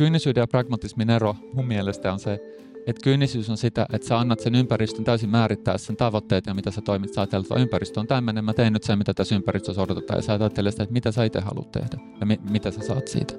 [0.00, 2.40] kyynisyyden ja pragmatismin ero mun mielestä on se,
[2.86, 6.70] että kyynisyys on sitä, että sä annat sen ympäristön täysin määrittää sen tavoitteet ja mitä
[6.70, 7.14] sä toimit.
[7.14, 10.18] Sä ajattelet, että ympäristö on tämmöinen, mä teen nyt sen, mitä tässä ympäristössä odotetaan.
[10.18, 13.08] Ja sä ajattelet sitä, että mitä sä itse haluat tehdä ja mi- mitä sä saat
[13.08, 13.34] siitä.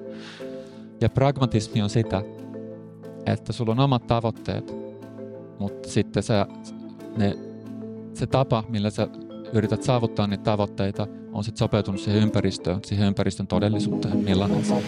[1.01, 2.21] Ja pragmatismi on sitä,
[3.25, 4.73] että sulla on omat tavoitteet,
[5.59, 6.47] mutta sitten sä,
[7.17, 7.37] ne,
[8.13, 9.07] se tapa, millä sä
[9.54, 14.81] yrität saavuttaa niitä tavoitteita, on sitten sopeutunut siihen ympäristöön, siihen ympäristön todellisuuteen, millainen se on.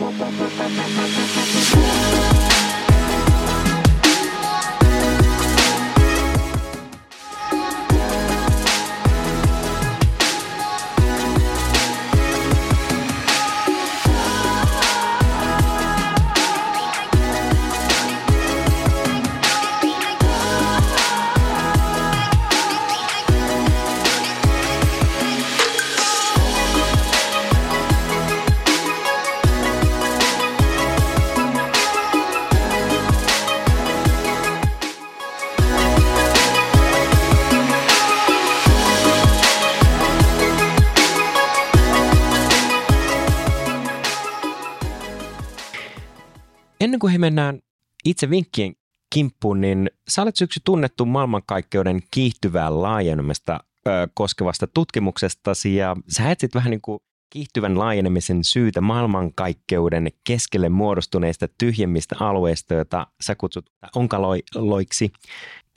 [47.04, 47.60] Kuin he mennään
[48.06, 48.76] itse vinkkien
[49.14, 56.56] kimppuun, niin sä olet syksy tunnettu maailmankaikkeuden kiihtyvää laajenemista ö, koskevasta tutkimuksestasi ja sä etsit
[56.56, 65.12] vähän niin kuin kiihtyvän laajenemisen syytä maailmankaikkeuden keskelle muodostuneista tyhjemmistä alueista, joita sä kutsut onkaloiksi.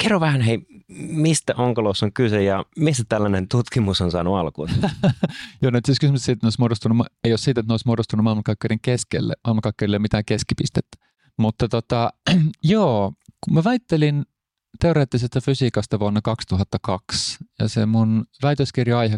[0.03, 0.59] Kerro vähän hei,
[0.99, 4.69] mistä onkalossa on kyse ja mistä tällainen tutkimus on saanut alkuun?
[5.63, 7.87] Joo, no siis kysymys siitä, että ne olisi muodostunut, ei ole siitä, että ne olisi
[7.87, 9.35] muodostunut maailmankaikkeuden keskelle.
[9.45, 11.06] Maailmankaikkeudelle mitään keskipistettä.
[11.39, 12.11] Mutta tota,
[12.63, 13.13] joo,
[13.45, 14.25] kun mä väittelin
[14.81, 19.17] teoreettisesta fysiikasta vuonna 2002, ja se mun väitöskirja-aihe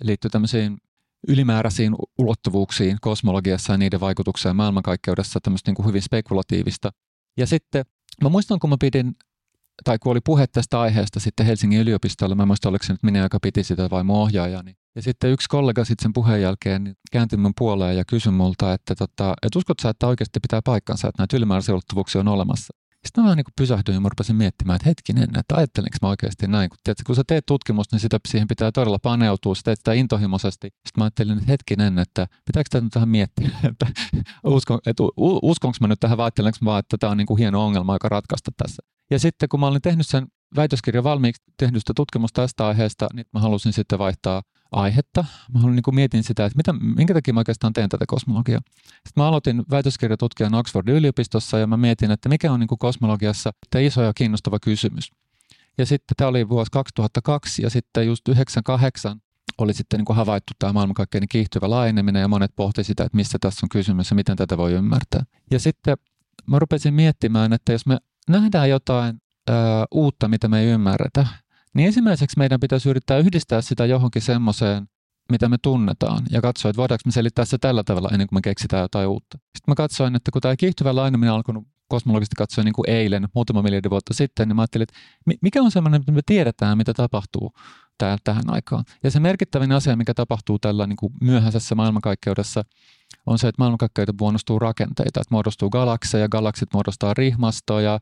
[0.00, 0.78] liittyy tämmöisiin
[1.28, 6.90] ylimääräisiin ulottuvuuksiin kosmologiassa ja niiden vaikutukseen maailmankaikkeudessa, tämmöistä niin kuin hyvin spekulatiivista.
[7.36, 7.84] Ja sitten
[8.22, 9.16] mä muistan, kun mä pidin,
[9.84, 13.02] tai kun oli puhe tästä aiheesta sitten Helsingin yliopistolla, mä en muista, oliko se nyt
[13.02, 14.76] minä, joka piti sitä vai mun ohjaajani.
[14.96, 18.94] Ja sitten yksi kollega sitten sen puheen jälkeen kääntyi mun puoleen ja kysyi multa, että,
[18.94, 22.74] tota, että uskot sä, että oikeasti pitää paikkansa, että näitä ylimääräisiä ulottuvuuksia on olemassa.
[23.06, 26.46] Sitten mä vähän niin pysähdyin ja mä rupesin miettimään, että hetkinen, että ajattelenko mä oikeasti
[26.46, 26.70] näin.
[26.70, 29.92] Kun, tiedätkö, kun sä teet tutkimusta, niin sitä, siihen pitää todella paneutua, sä teet sitä
[29.92, 30.66] intohimoisesti.
[30.66, 33.86] Sitten mä ajattelin, että hetkinen, että pitääkö tätä nyt tähän miettiä, että,
[34.44, 35.02] uskon, että
[35.42, 37.94] uskonko mä nyt tähän vai ajattelenko mä vaan, että tämä on niin kuin hieno ongelma,
[37.94, 38.82] joka ratkaista tässä.
[39.10, 43.26] Ja sitten kun mä olin tehnyt sen väitöskirjan valmiiksi, tehnyt sitä tutkimusta tästä aiheesta, niin
[43.32, 44.42] mä halusin sitten vaihtaa
[44.72, 45.24] aihetta.
[45.54, 48.60] Mä olin, niin kuin mietin sitä, että mitä, minkä takia mä oikeastaan teen tätä kosmologiaa.
[48.84, 53.50] Sitten mä aloitin väitöskirjatutkijan Oxfordin yliopistossa ja mä mietin, että mikä on niin kuin kosmologiassa
[53.70, 55.10] tämä iso ja kiinnostava kysymys.
[55.78, 59.20] Ja sitten tämä oli vuosi 2002 ja sitten just 98
[59.58, 63.38] oli sitten niin kuin havaittu tämä maailmankaikkeuden kiihtyvä laajeneminen ja monet pohti sitä, että missä
[63.40, 65.22] tässä on kysymys ja miten tätä voi ymmärtää.
[65.50, 65.96] Ja sitten
[66.46, 67.98] mä rupesin miettimään, että jos me
[68.28, 69.52] nähdään jotain ö,
[69.90, 71.26] uutta, mitä me ei ymmärretä,
[71.74, 74.88] niin ensimmäiseksi meidän pitäisi yrittää yhdistää sitä johonkin semmoiseen,
[75.32, 78.40] mitä me tunnetaan, ja katsoa, että voidaanko me selittää se tällä tavalla ennen kuin me
[78.42, 79.38] keksitään jotain uutta.
[79.38, 83.62] Sitten mä katsoin, että kun tämä kiihtyvä laajeneminen alkanut kosmologisesti katsoa niin kuin eilen, muutama
[83.62, 84.94] miljardi vuotta sitten, niin mä ajattelin, että
[85.42, 87.52] mikä on semmoinen, mitä me tiedetään, mitä tapahtuu
[87.98, 88.84] tää, tähän aikaan.
[89.02, 92.64] Ja se merkittävin asia, mikä tapahtuu tällä niin kuin myöhäisessä maailmankaikkeudessa,
[93.26, 98.00] on se, että maailmankaikkeudessa muodostuu rakenteita, että muodostuu galakseja, galaksit muodostaa rihmastoja,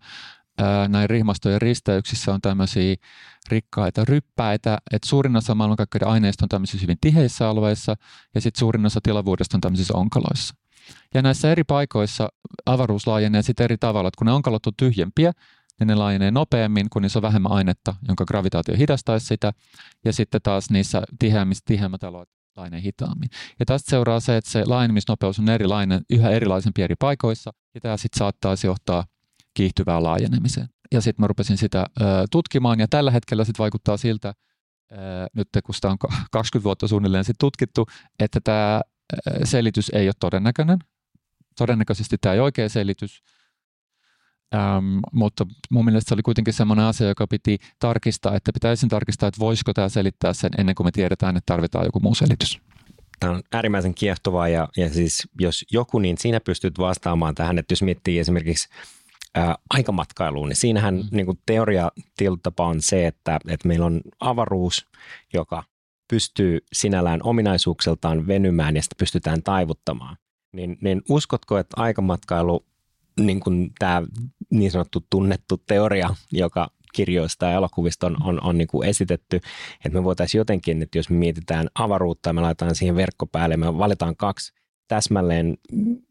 [0.88, 2.96] näin rihmastojen risteyksissä on tämmöisiä
[3.48, 7.96] rikkaita ryppäitä, että suurin osa maailmankaikkeuden aineista on tämmöisissä hyvin tiheissä alueissa
[8.34, 10.54] ja sitten suurin osa tilavuudesta on tämmöisissä onkaloissa.
[11.14, 12.28] Ja näissä eri paikoissa
[12.66, 15.32] avaruus laajenee sitten eri tavalla, että kun ne onkalot on tyhjempiä,
[15.80, 19.52] niin ne laajenee nopeammin, kun niissä on vähemmän ainetta, jonka gravitaatio hidastaisi sitä,
[20.04, 23.28] ja sitten taas niissä tiheämmissä, tiheämmät alueet laajenee hitaammin.
[23.60, 27.96] Ja tästä seuraa se, että se laajenemisnopeus on erilainen, yhä erilaisempi eri paikoissa, ja tämä
[27.96, 29.04] sitten saattaisi johtaa
[29.54, 30.68] kiihtyvään laajenemiseen.
[30.92, 34.34] Ja sitten mä rupesin sitä ö, tutkimaan, ja tällä hetkellä sitten vaikuttaa siltä,
[34.92, 34.96] ö,
[35.34, 35.98] nyt kun sitä on
[36.32, 37.86] 20 vuotta suunnilleen sitten tutkittu,
[38.18, 38.80] että tämä
[39.44, 40.78] selitys ei ole todennäköinen.
[41.58, 43.22] Todennäköisesti tämä ei oikea selitys,
[44.54, 49.28] Ähm, mutta mun mielestä se oli kuitenkin semmoinen asia, joka piti tarkistaa, että pitäisi tarkistaa,
[49.28, 52.60] että voisiko tämä selittää sen ennen kuin me tiedetään, että tarvitaan joku muu selitys.
[53.20, 57.72] Tämä on äärimmäisen kiehtovaa ja, ja siis jos joku, niin sinä pystyt vastaamaan tähän, että
[57.72, 58.69] jos miettii esimerkiksi
[59.34, 61.05] ää, aikamatkailuun, niin siinähän mm.
[61.11, 64.87] niin kuin teoria tiltapa on se, että, että meillä on avaruus,
[65.34, 65.64] joka
[66.08, 70.17] pystyy sinällään ominaisuuksiltaan venymään ja sitä pystytään taivuttamaan.
[70.52, 72.64] Niin, niin uskotko, että aikamatkailu,
[73.20, 74.02] niin kuin tämä
[74.50, 79.37] niin sanottu tunnettu teoria, joka kirjoista ja elokuvista on, on, on niin kuin esitetty,
[79.85, 83.56] että me voitaisiin jotenkin, että jos me mietitään avaruutta ja me laitetaan siihen verkko päälle,
[83.56, 84.52] me valitaan kaksi
[84.88, 85.56] täsmälleen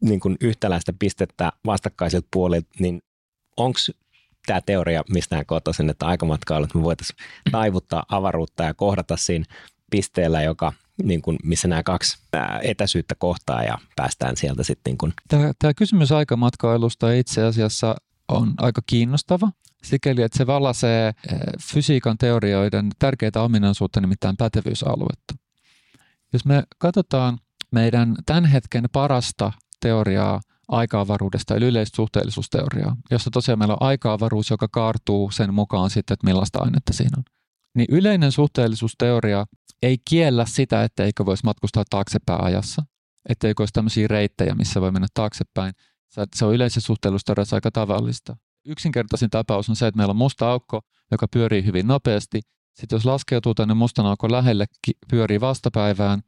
[0.00, 3.02] niin kuin yhtäläistä pistettä vastakkaisilta puolilta, niin
[3.56, 3.78] onko
[4.46, 7.16] tämä teoria mistään kotoisin, että aikamatkailut me voitaisiin
[7.50, 9.44] taivuttaa avaruutta ja kohdata siinä
[9.90, 10.72] pisteellä, joka
[11.02, 12.18] niin kuin, missä nämä kaksi
[12.62, 14.90] etäisyyttä kohtaa ja päästään sieltä sitten.
[14.90, 15.12] Niin kuin.
[15.28, 17.96] Tämä, tämä kysymys aikamatkailusta itse asiassa
[18.28, 19.52] on aika kiinnostava
[19.84, 25.34] sikäli, että se valaisee eh, fysiikan teorioiden tärkeitä ominaisuutta, nimittäin pätevyysaluetta.
[26.32, 27.38] Jos me katsotaan
[27.70, 34.68] meidän tämän hetken parasta teoriaa aikaavaruudesta, eli yleistä suhteellisuusteoriaa, jossa tosiaan meillä on aikaavaruus, joka
[34.68, 37.24] kaartuu sen mukaan sitten, että millaista ainetta siinä on.
[37.74, 39.46] Niin yleinen suhteellisuusteoria
[39.82, 42.82] ei kiellä sitä, etteikö voisi matkustaa taaksepäin ajassa,
[43.28, 45.72] etteikö olisi tämmöisiä reittejä, missä voi mennä taaksepäin.
[46.34, 48.36] Se on yleisessä suhteellisuusteoriassa aika tavallista.
[48.66, 50.80] Yksinkertaisin tapaus on se, että meillä on musta aukko,
[51.10, 52.40] joka pyörii hyvin nopeasti.
[52.74, 54.66] Sitten jos laskeutuu tänne mustan aukon lähelle,
[55.10, 56.22] pyörii vastapäivään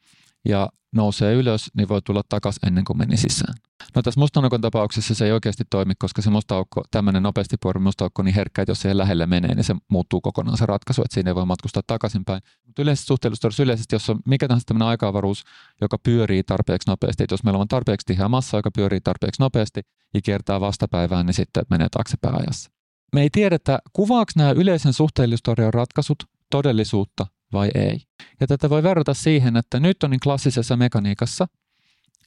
[0.44, 3.54] ja nousee ylös, niin voi tulla takaisin ennen kuin meni sisään.
[3.94, 8.22] No tässä mustanokon tapauksessa se ei oikeasti toimi, koska se mustaukko, tämmöinen nopeasti pyörivä mustaukko
[8.22, 11.30] niin herkkä, että jos se lähelle menee, niin se muuttuu kokonaan se ratkaisu, että siinä
[11.30, 12.42] ei voi matkustaa takaisinpäin.
[12.66, 15.44] Mutta yleisesti suhteellisuudessa yleisesti, jos on mikä tahansa tämmöinen aikaavaruus,
[15.80, 19.80] joka pyörii tarpeeksi nopeasti, että jos meillä on tarpeeksi tiheä massa, joka pyörii tarpeeksi nopeasti
[20.14, 22.70] ja kiertää vastapäivään, niin sitten menee taaksepäin ajassa.
[23.12, 28.00] Me ei tiedetä, kuvaako nämä yleisen suhteellisuusteorian ratkaisut todellisuutta vai ei.
[28.40, 31.46] Ja tätä voi verrata siihen, että nyt on niin klassisessa mekaniikassa,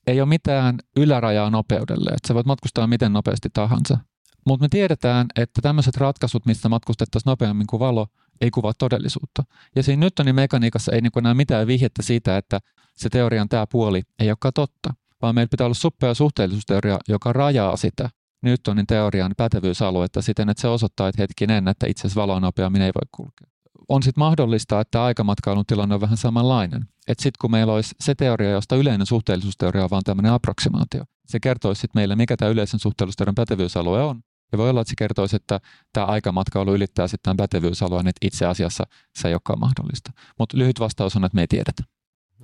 [0.07, 3.97] ei ole mitään ylärajaa nopeudelle, että sä voit matkustaa miten nopeasti tahansa.
[4.45, 8.07] Mutta me tiedetään, että tämmöiset ratkaisut, missä matkustettaisiin nopeammin kuin valo,
[8.41, 9.43] ei kuvaa todellisuutta.
[9.75, 12.59] Ja siinä Newtonin mekaniikassa ei niin näe mitään vihjettä siitä, että
[12.95, 17.77] se teorian tämä puoli ei olekaan totta, vaan meillä pitää olla suppea suhteellisuusteoria, joka rajaa
[17.77, 18.09] sitä
[18.41, 22.91] Newtonin teorian pätevyysaluetta siten, että se osoittaa, että hetkinen, että itse asiassa valoa nopeammin ei
[22.95, 23.56] voi kulkea
[23.89, 26.81] on sitten mahdollista, että aikamatkailun tilanne on vähän samanlainen.
[27.07, 31.39] Että sitten kun meillä olisi se teoria, josta yleinen suhteellisuusteoria on vaan tämmöinen approksimaatio, se
[31.39, 34.21] kertoisi sitten meille, mikä tämä yleisen suhteellisuusteorian pätevyysalue on.
[34.51, 35.59] Ja voi olla, että se kertoisi, että
[35.93, 38.83] tämä aikamatkailu ylittää sitten tämän pätevyysalueen, että itse asiassa
[39.15, 40.11] se ei olekaan mahdollista.
[40.39, 41.83] Mutta lyhyt vastaus on, että me ei tiedetä.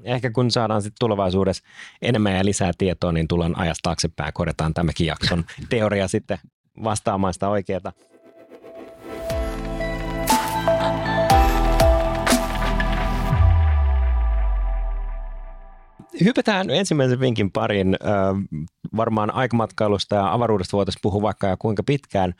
[0.04, 1.64] Ehkä kun saadaan sitten tulevaisuudessa
[2.02, 6.38] enemmän ja lisää tietoa, niin tullaan ajasta taaksepäin korjataan tämäkin jakson teoria sitten
[6.84, 7.94] vastaamaan sitä oikeaa.
[16.24, 17.98] Hypätään ensimmäisen vinkin parin.
[18.96, 22.34] Varmaan aikamatkailusta ja avaruudesta voitaisiin puhua vaikka ja kuinka pitkään.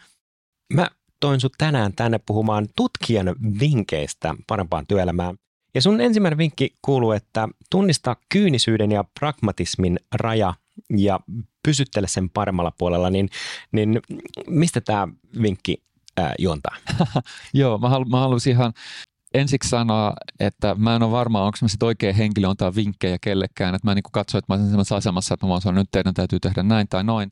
[0.74, 0.90] Mä
[1.20, 5.36] toin sut tänään tänne puhumaan tutkijan vinkkeistä parempaan työelämään.
[5.76, 10.54] Ja sun ensimmäinen vinkki kuuluu, että tunnista kyynisyyden ja pragmatismin raja
[10.98, 11.20] ja
[11.64, 13.30] pysyttele sen paremmalla puolella, niin,
[13.72, 14.00] niin
[14.48, 15.08] mistä tämä
[15.42, 15.84] vinkki
[16.18, 16.76] ää, juontaa?
[17.54, 18.74] Joo, mä, halu, mä haluaisin ihan
[19.34, 23.76] ensiksi sanoa, että mä en ole varma, onko mä sitten oikea henkilö antaa vinkkejä kellekään.
[23.76, 26.40] Että mä niin katso, että mä olen sellaisessa asemassa, että mä että nyt teidän täytyy
[26.40, 27.32] tehdä näin tai noin.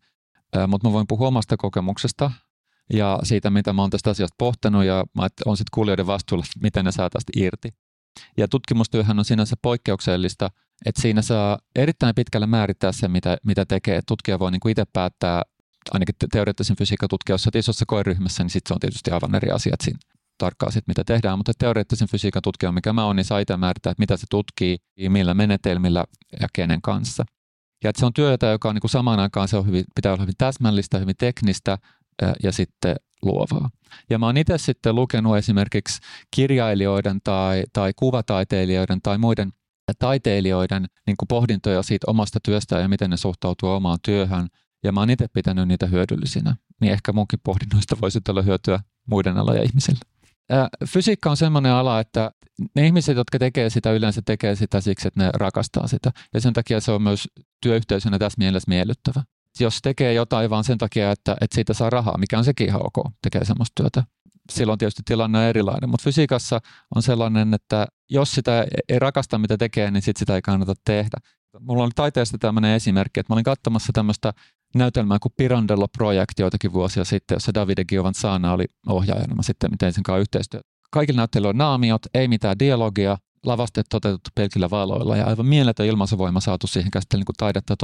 [0.67, 2.31] Mutta mä voin puhua omasta kokemuksesta
[2.93, 6.85] ja siitä, mitä mä oon tästä asiasta pohtanut ja mä on sitten kuulijoiden vastuulla, miten
[6.85, 7.69] ne saa tästä irti.
[8.37, 10.49] Ja tutkimustyöhän on sinänsä poikkeuksellista,
[10.85, 14.01] että siinä saa erittäin pitkälle määrittää se, mitä, mitä tekee.
[14.07, 15.41] Tutkija voi niin itse päättää,
[15.91, 19.81] ainakin teoreettisen fysiikan tutkija, jos isossa koeryhmässä, niin sitten se on tietysti aivan eri asiat
[19.81, 19.99] siinä
[20.41, 23.91] tarkkaan sit, mitä tehdään, mutta teoreettisen fysiikan tutkija, mikä mä oon, niin saa itse määrittää,
[23.91, 24.77] että mitä se tutkii,
[25.09, 26.03] millä menetelmillä
[26.41, 27.25] ja kenen kanssa.
[27.83, 30.13] Ja että se on työtä, joka on niin kuin samaan aikaan se on hyvin, pitää
[30.13, 31.77] olla hyvin täsmällistä, hyvin teknistä
[32.43, 33.69] ja sitten luovaa.
[34.09, 35.99] Ja mä oon itse sitten lukenut esimerkiksi
[36.35, 39.51] kirjailijoiden tai, tai kuvataiteilijoiden tai muiden
[39.99, 44.47] taiteilijoiden niin kuin pohdintoja siitä omasta työstä ja miten ne suhtautuu omaan työhön.
[44.83, 46.55] Ja mä oon itse pitänyt niitä hyödyllisinä.
[46.81, 49.99] Niin ehkä munkin pohdinnoista voisi olla hyötyä muiden alojen ihmisille
[50.87, 52.31] fysiikka on sellainen ala, että
[52.75, 56.11] ne ihmiset, jotka tekee sitä, yleensä tekee sitä siksi, että ne rakastaa sitä.
[56.33, 57.27] Ja sen takia se on myös
[57.61, 59.23] työyhteisönä tässä mielessä miellyttävä.
[59.59, 62.81] Jos tekee jotain vaan sen takia, että, että siitä saa rahaa, mikä on sekin ihan
[62.85, 64.03] ok, tekee semmoista työtä.
[64.51, 66.61] Silloin tietysti tilanne on erilainen, mutta fysiikassa
[66.95, 71.17] on sellainen, että jos sitä ei rakasta, mitä tekee, niin sit sitä ei kannata tehdä.
[71.59, 74.33] Mulla oli taiteesta tämmöinen esimerkki, että mä olin katsomassa tämmöistä
[74.75, 79.35] näytelmää kuin Pirandello Project joitakin vuosia sitten, jossa Davide Giovanzana oli ohjaajana.
[79.35, 80.69] Mä sitten miten sen kanssa yhteistyötä.
[80.91, 86.39] Kaikilla näyttelyillä on naamiot, ei mitään dialogia, lavasteet toteutettu pelkillä valoilla ja aivan mieletön ilmaisuvoima
[86.39, 87.75] saatu siihen käsittelyyn niin taidetta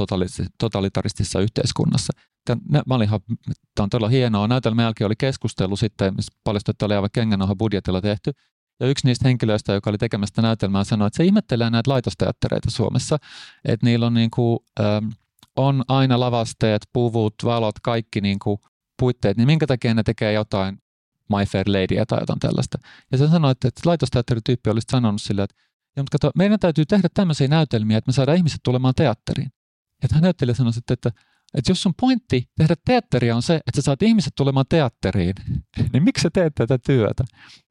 [0.58, 2.12] totalitaristisessa yhteiskunnassa.
[2.44, 2.60] Tämä,
[3.80, 4.48] on todella hienoa.
[4.48, 8.32] Näytelmän jälkeen oli keskustelu sitten, missä paljastui, että oli aivan kengänoha budjetilla tehty.
[8.80, 13.16] Ja yksi niistä henkilöistä, joka oli tekemästä näytelmää, sanoi, että se ihmettelee näitä laitosteattereita Suomessa,
[13.64, 15.08] että niillä on niin kuin, ähm,
[15.58, 18.58] on aina lavasteet, puvut, valot, kaikki niin kuin
[18.98, 20.78] puitteet, niin minkä takia ne tekee jotain
[21.28, 22.78] My Fair Ladyä tai jotain tällaista.
[23.12, 25.56] Ja se sanoi, että, että laitosteatterityyppi olisi sanonut sille, että
[25.96, 29.52] ja, mutta kato, meidän täytyy tehdä tämmöisiä näytelmiä, että me saadaan ihmiset tulemaan teatteriin.
[30.02, 31.10] Ja tämä näyttelijä sanoi sitten, että,
[31.54, 35.34] että jos sun pointti tehdä teatteria on se, että sä saat ihmiset tulemaan teatteriin,
[35.92, 37.24] niin miksi sä teet tätä työtä?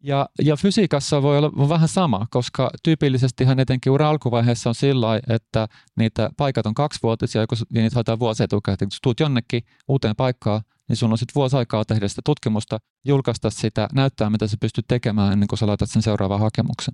[0.03, 5.19] Ja, ja fysiikassa voi olla vähän sama, koska tyypillisesti hän etenkin ura alkuvaiheessa on sillä
[5.29, 5.67] että
[5.97, 8.89] niitä paikat on kaksivuotisia, joko niin niitä haetaan vuosi etukäteen.
[8.89, 13.49] Kun tuut jonnekin uuteen paikkaan, niin sulla on sitten vuosi aikaa tehdä sitä tutkimusta, julkaista
[13.49, 16.93] sitä, näyttää mitä sä pystyt tekemään ennen kuin sä laitat sen seuraavan hakemuksen.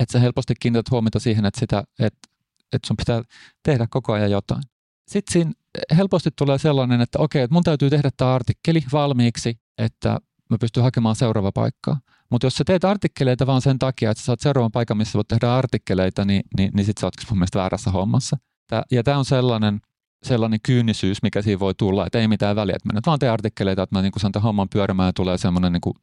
[0.00, 2.28] Että sä helposti kiinnität huomiota siihen, että, sitä, että,
[2.72, 3.22] että sun pitää
[3.62, 4.62] tehdä koko ajan jotain.
[5.08, 5.52] Sitten siinä
[5.96, 10.18] helposti tulee sellainen, että okei, että mun täytyy tehdä tämä artikkeli valmiiksi, että
[10.50, 12.00] mä pystyn hakemaan seuraava paikkaa.
[12.30, 15.28] Mutta jos sä teet artikkeleita vaan sen takia, että sä saat seuraavan paikan, missä voit
[15.28, 18.36] tehdä artikkeleita, niin, niin, niin sit sä oot mun mielestä väärässä hommassa.
[18.70, 19.80] Tää, ja tämä on sellainen,
[20.26, 23.32] sellainen kyynisyys, mikä siinä voi tulla, että ei mitään väliä, että mä nyt vaan teen
[23.32, 25.94] artikkeleita, että mä niin saan tämän homman pyörimään ja tulee semmoinen, niin kuin,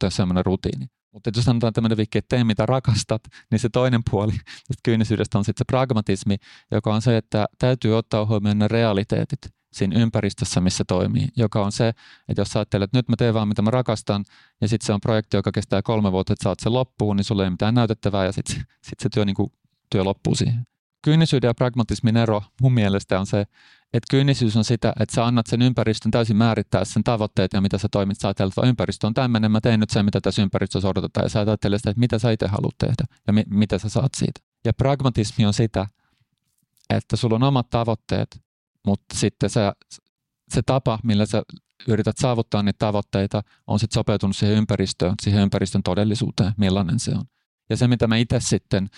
[0.46, 0.86] rutiini.
[1.13, 5.38] Mutta jos sanotaan tämmöinen vikki, että tee mitä rakastat, niin se toinen puoli tästä kyynisyydestä
[5.38, 6.36] on sitten se pragmatismi,
[6.72, 9.40] joka on se, että täytyy ottaa huomioon ne realiteetit
[9.74, 11.88] siinä ympäristössä, missä toimii, joka on se,
[12.28, 14.25] että jos sä ajattelet, että nyt mä teen vaan mitä mä rakastan,
[14.62, 17.44] ja sitten se on projekti, joka kestää kolme vuotta, että saat sen loppuun, niin sulla
[17.44, 19.51] ei mitään näytettävää, ja sitten sit se työ, niin kuin,
[19.90, 20.68] työ loppuu siihen.
[21.04, 23.46] Kyynisyyden ja pragmatismin ero mun mielestä on se,
[23.94, 27.78] että kyynisyys on sitä, että sä annat sen ympäristön täysin määrittää sen tavoitteet ja mitä
[27.78, 28.20] sä toimit.
[28.20, 31.25] Sä ajattelet, että ympäristö on tämmöinen, mä teen nyt sen, mitä tässä ympäristössä odotetaan.
[31.25, 34.12] Ja sä ajattelet sitä, että mitä sä itse haluat tehdä ja mi- mitä sä saat
[34.18, 34.42] siitä.
[34.66, 35.88] Ja pragmatismi on sitä,
[36.90, 38.42] että sulla on omat tavoitteet,
[38.86, 39.62] mutta sitten se,
[40.50, 41.44] se tapa, millä sä
[41.88, 47.26] yrität saavuttaa niitä tavoitteita, on sitten sopeutunut siihen ympäristöön, siihen ympäristön todellisuuteen, millainen se on.
[47.70, 48.90] Ja se, mitä mä itse sitten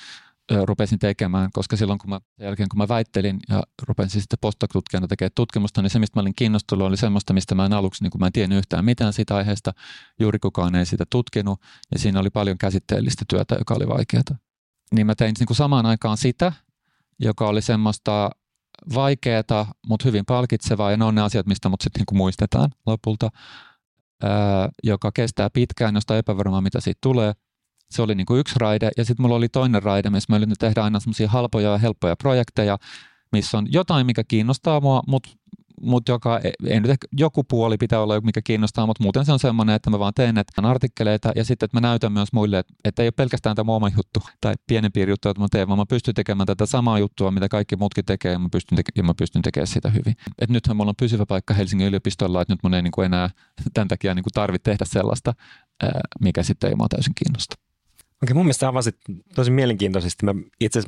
[0.63, 5.07] rupesin tekemään, koska silloin kun mä, sen jälkeen kun mä väittelin ja rupesin sitten postdoc-tutkijana
[5.07, 8.11] tekemään tutkimusta, niin se, mistä mä olin kiinnostunut, oli semmoista, mistä mä en aluksi, niin
[8.11, 9.73] kun mä en tiennyt yhtään mitään siitä aiheesta,
[10.19, 11.61] juuri kukaan ei sitä tutkinut,
[11.91, 14.23] ja siinä oli paljon käsitteellistä työtä, joka oli vaikeaa.
[14.91, 16.53] Niin mä tein niin kuin samaan aikaan sitä,
[17.19, 18.31] joka oli semmoista
[18.95, 23.29] vaikeaa, mutta hyvin palkitsevaa, ja ne on ne asiat, mistä mut sitten niin muistetaan lopulta,
[24.23, 27.33] ää, joka kestää pitkään, josta epävarmaa, mitä siitä tulee,
[27.91, 30.55] se oli niin kuin yksi raide, ja sitten mulla oli toinen raide, missä mä yritin
[30.59, 32.77] tehdä aina semmoisia halpoja ja helppoja projekteja,
[33.31, 35.29] missä on jotain, mikä kiinnostaa mua, mutta
[35.81, 39.39] mut joka, ei nyt ehkä, joku puoli pitää olla, mikä kiinnostaa, mutta muuten se on
[39.39, 42.73] semmoinen, että mä vaan teen että artikkeleita ja sitten, että mä näytän myös muille, että,
[42.83, 45.85] että ei ole pelkästään tämä oma juttu tai pienempi juttu, että mä teen, vaan mä
[45.89, 49.13] pystyn tekemään tätä samaa juttua, mitä kaikki muutkin tekee ja mä pystyn, teke- ja mä
[49.17, 50.15] pystyn tekemään sitä hyvin.
[50.39, 53.29] Et nythän mulla on pysyvä paikka Helsingin yliopistolla, että nyt mun ei niin kuin enää
[53.73, 55.33] tämän takia niin kuin tarvitse tehdä sellaista,
[56.21, 57.55] mikä sitten ei mua täysin kiinnosta.
[58.23, 58.97] Okei, mun mielestä avasit
[59.35, 60.25] tosi mielenkiintoisesti.
[60.25, 60.81] Mä itse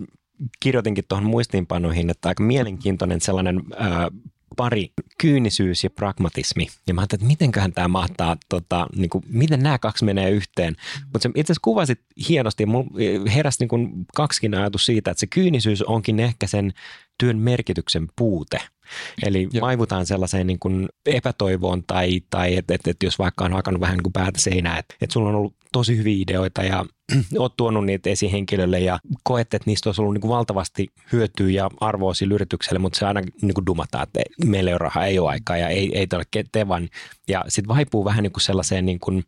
[0.60, 4.10] kirjoitinkin tuohon muistiinpanoihin, että aika mielenkiintoinen sellainen ää,
[4.58, 6.68] pari, kyynisyys ja pragmatismi.
[6.88, 10.74] Ja mä ajattelin, että mitenköhän tämä mahtaa, tota, niin kuin, miten nämä kaksi menee yhteen.
[10.74, 11.08] Mm.
[11.14, 12.00] Mutta itse asiassa kuvasit
[12.30, 12.88] hienosti ja mulla
[13.30, 16.74] heräsi niin kuin kaksikin ajatus siitä, että se kyynisyys onkin ehkä sen
[17.18, 18.60] työn merkityksen puute–
[19.24, 19.62] Eli Joo.
[19.62, 23.96] vaivutaan sellaiseen niin kuin epätoivoon tai, tai että et, et jos vaikka on hakannut vähän
[23.96, 26.86] niin kuin päätä seinään, että et sulla on ollut tosi hyviä ideoita ja
[27.40, 31.70] oot tuonut niitä esihenkilölle ja koet, että niistä olisi ollut niin kuin valtavasti hyötyä ja
[31.80, 35.20] arvoa sille yritykselle, mutta se aina niin kuin dumataan, että meillä ei ole rahaa, ei
[35.20, 36.90] ole aikaa ja ei, ei ole tevan.
[37.28, 39.24] Ja sitten vaipuu vähän niin kuin sellaiseen niin kuin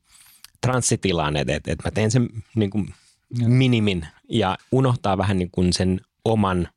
[0.61, 2.93] transsitilaan, että, että, että mä teen sen niin kuin
[3.47, 6.67] minimin ja unohtaa vähän niin kuin sen oman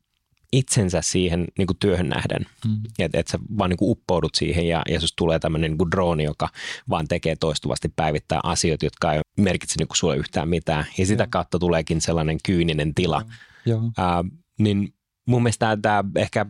[0.53, 2.47] itsensä siihen niin kuin työhön nähden.
[2.65, 2.81] Mm.
[2.99, 6.25] Että et sä vaan niin kuin uppoudut siihen ja, ja jos tulee tämmöinen niin drooni,
[6.25, 6.49] joka
[6.89, 10.87] vaan tekee toistuvasti päivittää asioita, jotka ei merkitse niin kuin sulle yhtään mitään.
[10.99, 11.29] Ja sitä Joo.
[11.31, 13.23] kautta tuleekin sellainen kyyninen tila.
[13.67, 13.79] Joo.
[13.79, 14.95] Uh, niin
[15.27, 16.47] mun mielestä tämä ehkä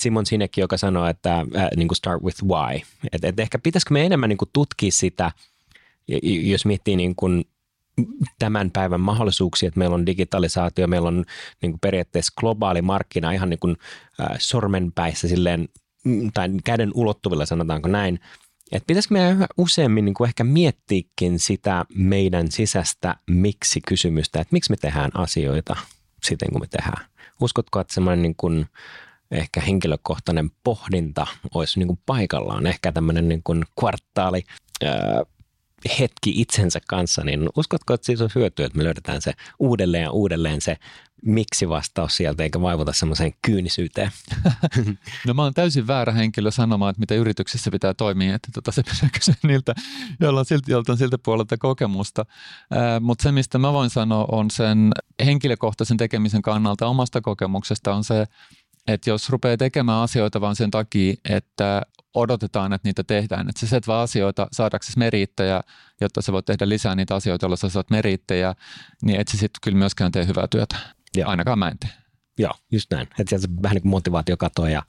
[0.00, 2.80] Simon Sinek, joka sanoo, että uh, niin kuin start with why.
[3.12, 5.32] Että et ehkä pitäisikö me enemmän niin kuin tutkia sitä,
[6.22, 7.44] jos miettii niin kuin
[8.38, 11.24] tämän päivän mahdollisuuksia, että meillä on digitalisaatio, meillä on
[11.62, 13.76] niin kuin periaatteessa globaali markkina ihan niin kuin,
[14.20, 15.68] äh, sormenpäissä silleen,
[16.04, 18.20] mm, tai käden ulottuvilla sanotaanko näin,
[18.72, 24.76] että pitäisikö meidän useammin niin kuin ehkä miettiäkin sitä meidän sisäistä miksi-kysymystä, että miksi me
[24.76, 25.76] tehdään asioita
[26.24, 27.06] siten kuin me tehdään.
[27.40, 28.66] Uskotko, että semmoinen niin kuin
[29.30, 34.44] ehkä henkilökohtainen pohdinta olisi niin kuin paikallaan, ehkä tämmöinen niin kuin kvartaali
[35.98, 40.10] hetki itsensä kanssa, niin uskotko, että siitä on hyötyä, että me löydetään se uudelleen ja
[40.10, 40.76] uudelleen se
[41.22, 44.10] miksi-vastaus sieltä, eikä vaivuta semmoiseen kyynisyyteen?
[45.26, 48.82] no mä oon täysin väärä henkilö sanomaan, että mitä yrityksessä pitää toimia, että tota, se
[48.82, 49.74] pitää kysyä niiltä,
[50.20, 52.26] joilla on siltä, joilta on siltä puolelta kokemusta.
[53.00, 54.90] Mutta se, mistä mä voin sanoa, on sen
[55.24, 58.26] henkilökohtaisen tekemisen kannalta omasta kokemuksesta on se,
[58.86, 61.82] että jos rupeaa tekemään asioita vaan sen takia, että
[62.14, 63.48] odotetaan, että niitä tehdään.
[63.48, 65.60] Että sä set vaan asioita saadaksesi meriittejä,
[66.00, 68.54] jotta sä voit tehdä lisää niitä asioita, joilla sä saat meriittejä,
[69.02, 70.76] niin et sä sitten kyllä myöskään tee hyvää työtä.
[71.16, 71.28] Ja.
[71.28, 71.90] Ainakaan mä en tee.
[72.38, 73.02] Joo, just näin.
[73.02, 74.82] Että sieltä se vähän niin kuin motivaatio katoaa ja,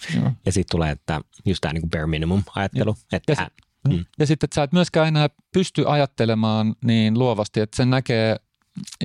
[0.46, 2.96] ja sitten tulee, että just tämä niin bare minimum ajattelu.
[3.12, 3.50] Ja, että ja,
[3.90, 4.06] mm.
[4.20, 8.36] ja sitten, että sä et myöskään enää pysty ajattelemaan niin luovasti, että sen näkee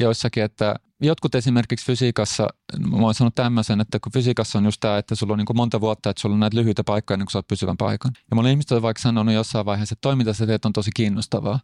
[0.00, 4.98] joissakin, että jotkut esimerkiksi fysiikassa, mä oon sanonut tämmöisen, että kun fysiikassa on just tämä,
[4.98, 7.32] että sulla on niin kuin monta vuotta, että sulla on näitä lyhyitä paikkoja ennen kuin
[7.32, 8.12] saat pysyvän paikan.
[8.30, 11.60] Ja mulla ihmiset on vaikka sanonut jossain vaiheessa, että toiminta sä teet on tosi kiinnostavaa,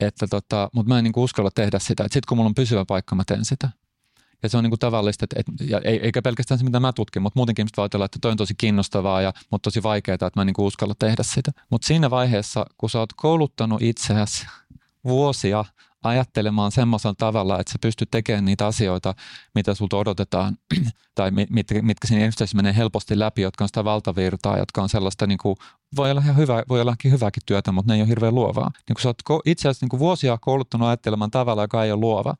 [0.00, 2.02] että tota, mutta mä en niin kuin uskalla tehdä sitä.
[2.02, 3.70] Sitten kun mulla on pysyvä paikka, mä teen sitä.
[4.42, 7.22] Ja se on niin kuin tavallista, että, että ja eikä pelkästään se, mitä mä tutkin,
[7.22, 10.42] mutta muutenkin ihmiset ajatella, että toi on tosi kiinnostavaa ja mutta tosi vaikeaa, että mä
[10.42, 11.52] en niin kuin uskalla tehdä sitä.
[11.70, 14.46] Mutta siinä vaiheessa, kun sä oot kouluttanut itseäsi
[15.04, 15.64] vuosia
[16.02, 19.14] ajattelemaan semmoisella tavalla, että sä pystyt tekemään niitä asioita,
[19.54, 20.56] mitä sulta odotetaan,
[21.14, 21.48] tai mit,
[21.82, 25.56] mitkä siinä ennusteessa menee helposti läpi, jotka on sitä valtavirtaa, jotka on sellaista, niin kuin,
[25.96, 28.70] voi olla ihan hyvä, voi olla hyvääkin työtä, mutta ne ei ole hirveän luovaa.
[28.88, 32.00] Niin kun sä oot itse asiassa niin kuin vuosia kouluttanut ajattelemaan tavalla, joka ei ole
[32.00, 32.34] luova,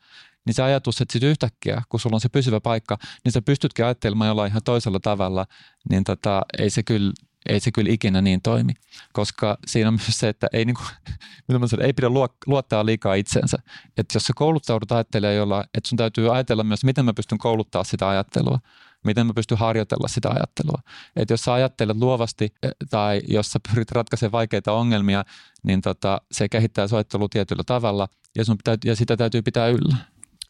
[0.46, 3.84] niin se ajatus, että sitten yhtäkkiä, kun sulla on se pysyvä paikka, niin sä pystytkin
[3.84, 5.46] ajattelemaan jollain ihan toisella tavalla,
[5.90, 7.12] niin tota, ei se kyllä
[7.48, 8.72] ei se kyllä ikinä niin toimi,
[9.12, 12.08] koska siinä on myös se, että ei, niin kuin, sanon, ei pidä
[12.46, 13.58] luottaa liikaa itsensä.
[13.96, 17.84] Että jos sä kouluttaudut ajattelemaan jolla, että sun täytyy ajatella myös, miten mä pystyn kouluttaa
[17.84, 18.58] sitä ajattelua,
[19.04, 20.82] miten mä pystyn harjoitella sitä ajattelua.
[21.16, 25.24] Että jos sä ajattelet luovasti eh, tai jos sä pyrit ratkaisemaan vaikeita ongelmia,
[25.62, 29.96] niin tota, se kehittää soittelua tietyllä tavalla ja, sun pitää, ja sitä täytyy pitää yllä.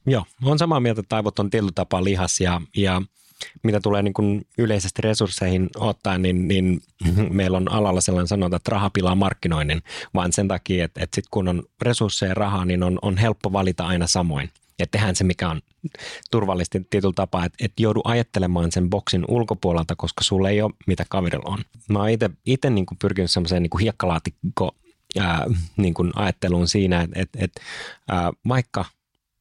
[0.06, 3.02] Joo, olen samaa mieltä, että aivot on tietyllä tapaa lihas ja, ja
[3.62, 6.80] mitä tulee niin kuin yleisesti resursseihin ottaen, niin, niin
[7.30, 9.82] meillä on alalla sellainen sanonta, että raha pilaa markkinoinnin,
[10.14, 13.52] vaan sen takia, että, että sit kun on resursseja ja rahaa, niin on, on helppo
[13.52, 14.50] valita aina samoin.
[14.78, 15.60] Ja tehdään se, mikä on
[16.30, 21.04] turvallisesti tietyllä tapaa, että et joudu ajattelemaan sen boksin ulkopuolelta, koska sulle ei ole mitä
[21.08, 21.58] kaverilla on.
[21.88, 22.08] Mä oon
[22.46, 24.74] itse niin pyrkinyt semmoiseen niin hiekkalaatikko
[25.18, 27.60] ää, niin ajatteluun siinä, että et, et,
[28.48, 28.84] vaikka–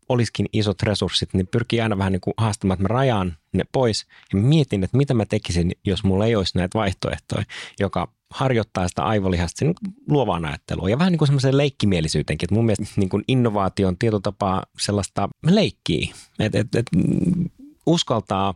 [0.10, 4.06] olisikin isot resurssit, niin pyrkii aina vähän niin kuin haastamaan, että mä rajaan ne pois
[4.34, 7.44] ja mietin, että mitä mä tekisin, jos mulla ei olisi näitä vaihtoehtoja,
[7.80, 9.76] joka harjoittaa sitä aivolihasta niin
[10.10, 13.98] luovaan ajattelua ja vähän niin kuin semmoiseen leikkimielisyytenkin, että mun mielestä niin kuin innovaatio on
[13.98, 16.86] tietotapaa sellaista leikkiä, että et, et,
[17.86, 18.54] uskaltaa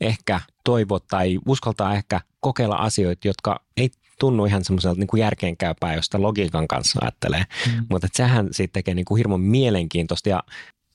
[0.00, 6.22] ehkä toivoa tai uskaltaa ehkä kokeilla asioita, jotka ei tunnu ihan semmoiselta niin järkeenkäypää, josta
[6.22, 7.44] logiikan kanssa ajattelee.
[7.66, 7.86] Mm.
[7.90, 10.42] Mutta sehän siitä tekee niin kuin hirveän mielenkiintoista ja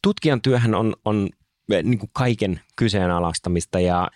[0.01, 1.29] tutkijan työhän on, on
[1.71, 4.07] eh, niin kuin kaiken kyseenalaistamista ja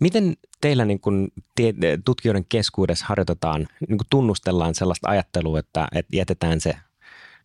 [0.00, 1.28] miten teillä niin kuin
[2.04, 6.76] tutkijoiden keskuudessa harjoitetaan, niin kuin tunnustellaan sellaista ajattelua, että, että jätetään se,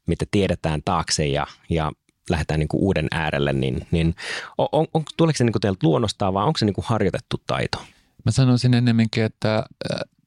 [0.08, 1.92] mitä tiedetään taakse ja, ja
[2.30, 4.16] lähdetään niin kuin uuden äärelle, niin, niin
[4.58, 7.78] on, on, tuleeko se niin kuin teiltä luonnostaan vai onko se niin kuin harjoitettu taito?
[8.26, 9.66] Mä sanoisin ennemminkin, että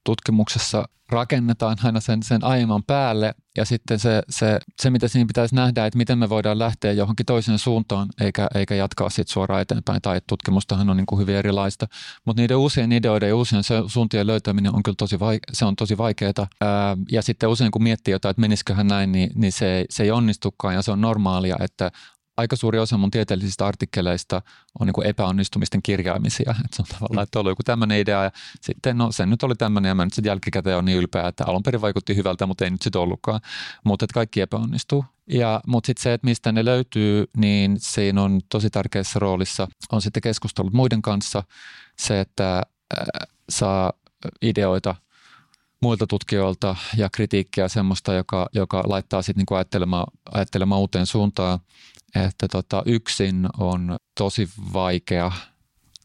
[0.07, 3.35] tutkimuksessa rakennetaan aina sen, sen aiemman päälle.
[3.57, 7.25] Ja sitten se, se, se, mitä siinä pitäisi nähdä, että miten me voidaan lähteä johonkin
[7.25, 10.01] toiseen suuntaan eikä, eikä jatkaa sitten suoraan eteenpäin.
[10.01, 11.87] Tai tutkimustahan on niin kuin hyvin erilaista,
[12.25, 15.97] mutta niiden uusien ideoiden ja uusien suuntien löytäminen on kyllä tosi, vaike- se on tosi
[15.97, 16.47] vaikeaa
[17.11, 20.73] ja sitten usein kun miettii jotain, että menisiköhän näin, niin, niin se, se ei onnistukaan.
[20.73, 21.91] Ja se on normaalia, että
[22.37, 24.41] aika suuri osa mun tieteellisistä artikkeleista
[24.79, 26.55] on niin epäonnistumisten kirjaamisia.
[26.65, 29.55] Että se on tavallaan, että oli joku tämmöinen idea ja sitten no se nyt oli
[29.55, 32.65] tämmöinen ja mä nyt sitten jälkikäteen on niin ylpeä, että alun perin vaikutti hyvältä, mutta
[32.65, 33.41] ei nyt sitten ollutkaan.
[33.83, 35.05] Mutta että kaikki epäonnistuu.
[35.29, 40.01] Ja, mutta sitten se, että mistä ne löytyy, niin siinä on tosi tärkeässä roolissa on
[40.01, 41.43] sitten keskustelut muiden kanssa.
[41.99, 43.93] Se, että äh, saa
[44.41, 44.95] ideoita
[45.81, 51.59] muilta tutkijoilta ja kritiikkiä semmoista, joka, joka laittaa sitten niinku ajattelemaan, ajattelemaan uuteen suuntaan
[52.15, 55.31] että tota, yksin on tosi vaikea,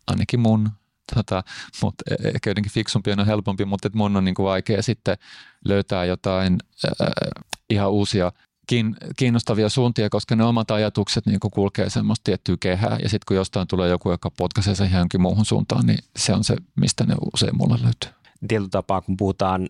[0.06, 0.70] ainakin mun,
[1.14, 1.42] tota,
[1.82, 5.18] mutta e, ehkä jotenkin fiksumpi on helpompi, mutta et mun on niin kuin vaikea sitten
[5.64, 7.06] löytää jotain äh,
[7.70, 8.32] ihan uusia
[9.16, 12.98] kiinnostavia suuntia, koska ne omat ajatukset niin kulkee semmoista tiettyä kehää.
[13.02, 16.44] Ja sitten kun jostain tulee joku, joka potkaisee sen johonkin muuhun suuntaan, niin se on
[16.44, 19.68] se, mistä ne usein mulle löytyy tietyllä tapaa, kun puhutaan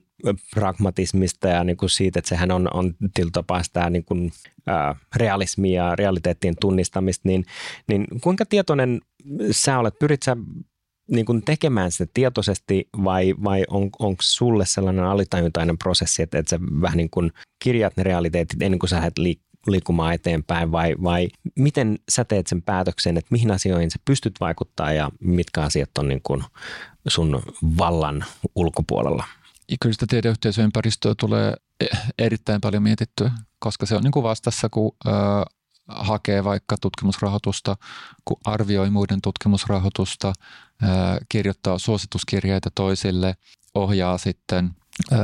[0.54, 4.32] pragmatismista ja niin kuin siitä, että sehän on, on tietyllä tapaa sitä niin kuin,
[4.66, 7.44] ää, realismia ja realiteettien tunnistamista, niin,
[7.86, 9.00] niin kuinka tietoinen
[9.50, 9.98] sä olet?
[9.98, 10.36] Pyrit sä
[11.10, 16.50] niin kuin tekemään sitä tietoisesti vai, vai on, onko sulle sellainen alitajuntainen prosessi, että, että
[16.50, 17.32] sä vähän niin kuin
[17.64, 19.52] kirjaat ne realiteetit ennen kuin sä lähdet liikkeelle?
[19.66, 24.92] liikkumaan eteenpäin vai, vai miten sä teet sen päätöksen, että mihin asioihin sä pystyt vaikuttaa
[24.92, 26.44] ja mitkä asiat on niin kuin
[27.08, 27.42] sun
[27.78, 29.24] vallan ulkopuolella?
[29.80, 34.92] Kyllä sitä tiedeyhteisöympäristöä tulee e- erittäin paljon mietittyä, koska se on niin kuin vastassa, kun
[35.06, 35.10] ö,
[35.88, 37.76] hakee vaikka tutkimusrahoitusta,
[38.24, 40.32] kun arvioi muiden tutkimusrahoitusta,
[40.82, 40.86] ö,
[41.28, 43.36] kirjoittaa suosituskirjeitä toisille,
[43.74, 44.70] ohjaa sitten
[45.12, 45.16] ö,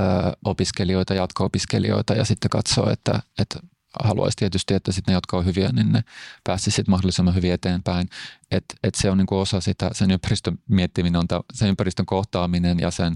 [0.44, 3.60] opiskelijoita, jatko-opiskelijoita ja sitten katsoo, että, että
[4.02, 6.04] haluaisi tietysti, että sitten ne, jotka on hyviä, niin ne
[6.44, 8.08] pääsisi sitten mahdollisimman hyvin eteenpäin.
[8.50, 12.90] Että et se on niinku osa sitä, sen ympäristön miettiminen, on sen ympäristön kohtaaminen ja
[12.90, 13.14] sen,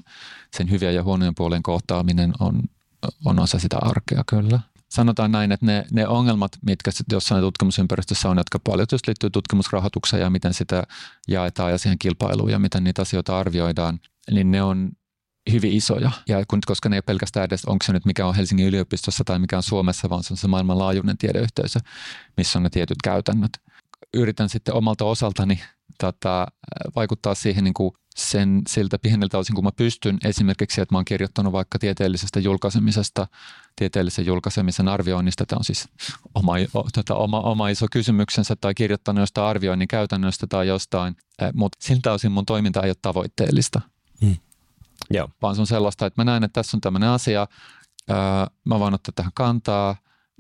[0.56, 2.62] sen hyviä ja huonojen puolen kohtaaminen on,
[3.24, 4.60] on osa sitä arkea kyllä
[4.92, 10.20] sanotaan näin, että ne, ne ongelmat, mitkä jossain tutkimusympäristössä on, jotka paljon just liittyy tutkimusrahoitukseen
[10.20, 10.84] ja miten sitä
[11.28, 14.92] jaetaan ja siihen kilpailuun ja miten niitä asioita arvioidaan, niin ne on
[15.52, 16.10] hyvin isoja.
[16.28, 19.24] Ja kun, koska ne ei ole pelkästään edes, onko se nyt mikä on Helsingin yliopistossa
[19.24, 21.80] tai mikä on Suomessa, vaan se on se maailmanlaajuinen tiedeyhteisö,
[22.36, 23.50] missä on ne tietyt käytännöt.
[24.14, 25.60] Yritän sitten omalta osaltani
[26.00, 26.46] tota,
[26.96, 31.04] vaikuttaa siihen niin kuin sen siltä pieneltä osin, kun mä pystyn esimerkiksi, että mä oon
[31.04, 33.26] kirjoittanut vaikka tieteellisestä julkaisemisesta,
[33.76, 35.88] tieteellisen julkaisemisen arvioinnista, tämä on siis
[36.34, 36.52] oma,
[36.94, 41.16] tota, oma, oma iso kysymyksensä, tai kirjoittanut jostain arvioinnin käytännöstä tai jostain,
[41.54, 43.80] mutta siltä osin mun toiminta ei ole tavoitteellista.
[45.10, 45.28] Joo.
[45.42, 47.46] Vaan se on sellaista, että mä näen, että tässä on tämmöinen asia,
[48.64, 49.96] mä voin ottaa tähän kantaa,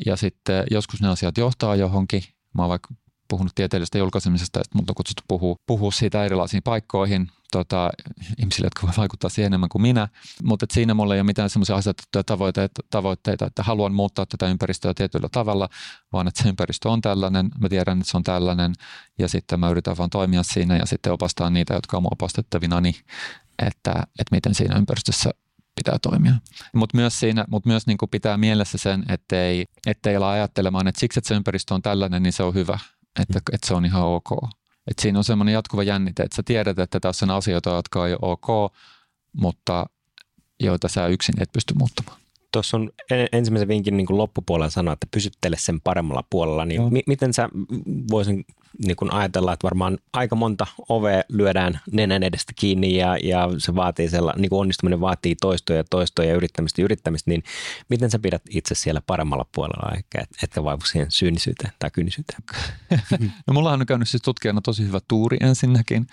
[0.06, 2.22] ja sitten joskus ne asiat johtaa johonkin,
[2.54, 2.94] mä oon vaikka
[3.28, 7.90] puhunut tieteellisestä julkaisemisesta, että multa on kutsuttu puhua, puhua siitä erilaisiin paikkoihin, tota,
[8.38, 10.08] ihmisille, jotka vaikuttaa siihen enemmän kuin minä,
[10.42, 14.94] mutta siinä mulla ei ole mitään semmoisia asetettuja tavoitteita, tavoitteita, että haluan muuttaa tätä ympäristöä
[14.94, 15.68] tietyllä tavalla,
[16.12, 18.72] vaan että se ympäristö on tällainen, mä tiedän, että se on tällainen,
[19.18, 22.80] ja sitten mä yritän vaan toimia siinä ja sitten opastaa niitä, jotka on mun opastettavina,
[22.80, 22.94] niin
[23.58, 25.30] että, että miten siinä ympäristössä
[25.74, 26.32] pitää toimia.
[26.74, 31.18] Mutta myös, siinä, mut myös niin pitää mielessä sen, ettei, ettei olla ajattelemaan, että siksi,
[31.18, 32.78] että se ympäristö on tällainen, niin se on hyvä,
[33.20, 34.30] että, että se on ihan ok.
[34.90, 38.18] Et siinä on semmoinen jatkuva jännite, että sä tiedät, että tässä on asioita, jotka ole
[38.20, 38.72] ok,
[39.32, 39.86] mutta
[40.60, 42.20] joita sä yksin et pysty muuttamaan.
[42.52, 42.90] Tuossa on
[43.32, 47.48] ensimmäisen vinkin niin loppupuolella sanoa, että pysyttele sen paremmalla puolella, niin mi- miten sä
[48.10, 48.44] voisin
[48.78, 53.74] niin kun ajatella, että varmaan aika monta ovea lyödään nenän edestä kiinni ja, ja se
[53.74, 57.42] vaatii sella, niin onnistuminen vaatii toistoja ja toistoja ja yrittämistä ja yrittämistä, niin
[57.88, 62.42] miten sä pidät itse siellä paremmalla puolella, ehkä, etkä vaivu siihen syynisyyteen tai kyynisyyteen?
[63.46, 66.06] no mulla on käynyt siis tutkijana tosi hyvä tuuri ensinnäkin,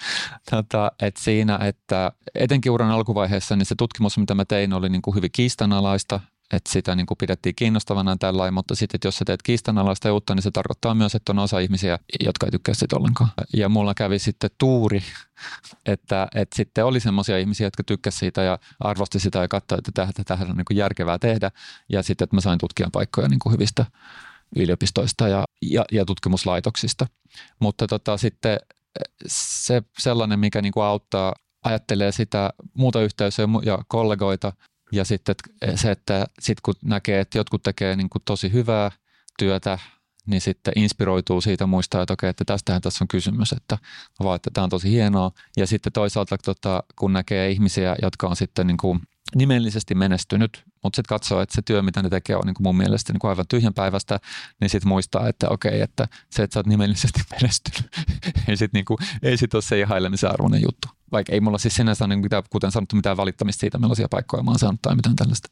[0.50, 5.02] Tätä, että siinä, että etenkin uran alkuvaiheessa niin se tutkimus, mitä mä tein, oli niin
[5.02, 6.19] kuin hyvin kiistanalaista,
[6.54, 10.36] että sitä niin kuin pidettiin kiinnostavana tällä mutta sitten että jos sä teet kiistanalaista uutta,
[10.36, 13.30] niin se tarkoittaa myös, että on osa ihmisiä, jotka ei tykkää sitä ollenkaan.
[13.54, 15.04] Ja mulla kävi sitten tuuri,
[15.86, 19.92] että, että sitten oli semmoisia ihmisiä, jotka tykkäsivät siitä ja arvosti sitä ja katsoivat, että
[19.92, 21.52] tähän, tähän on niin kuin järkevää tehdä.
[21.90, 23.86] Ja sitten, että mä sain tutkijan paikkoja niin kuin hyvistä
[24.56, 27.08] yliopistoista ja, ja, ja tutkimuslaitoksista.
[27.60, 28.60] Mutta tota, sitten
[29.28, 31.34] se sellainen, mikä niin kuin auttaa
[31.64, 34.54] ajattelee sitä muuta yhteisöä ja kollegoita
[34.91, 35.36] ja sitten
[35.75, 38.91] se, että sit kun näkee, että jotkut tekee niin kuin tosi hyvää
[39.39, 39.80] työtä,
[40.25, 43.78] niin sitten inspiroituu siitä muistaa, että okei, että tästähän tässä on kysymys, että
[44.23, 45.32] vaan, että tämä on tosi hienoa.
[45.58, 48.99] Ja sitten toisaalta, tota, kun näkee ihmisiä, jotka on sitten niin kuin
[49.36, 52.78] nimellisesti menestynyt, mutta sitten katsoo, että se työ, mitä ne tekee, on niin kuin mun
[52.78, 54.20] mielestä niin kuin aivan tyhjän päivästä,
[54.62, 57.89] niin sitten muistaa, että okei, että se, että sä oot nimellisesti menestynyt,
[58.48, 60.88] ei sitten niin ei sit ole se ihailemisen arvoinen juttu.
[61.12, 64.52] Vaikka ei mulla siis sinänsä, niin mitään, kuten sanottu, mitään valittamista siitä, millaisia paikkoja mä
[64.52, 65.50] oon saanut tai mitään tällaista.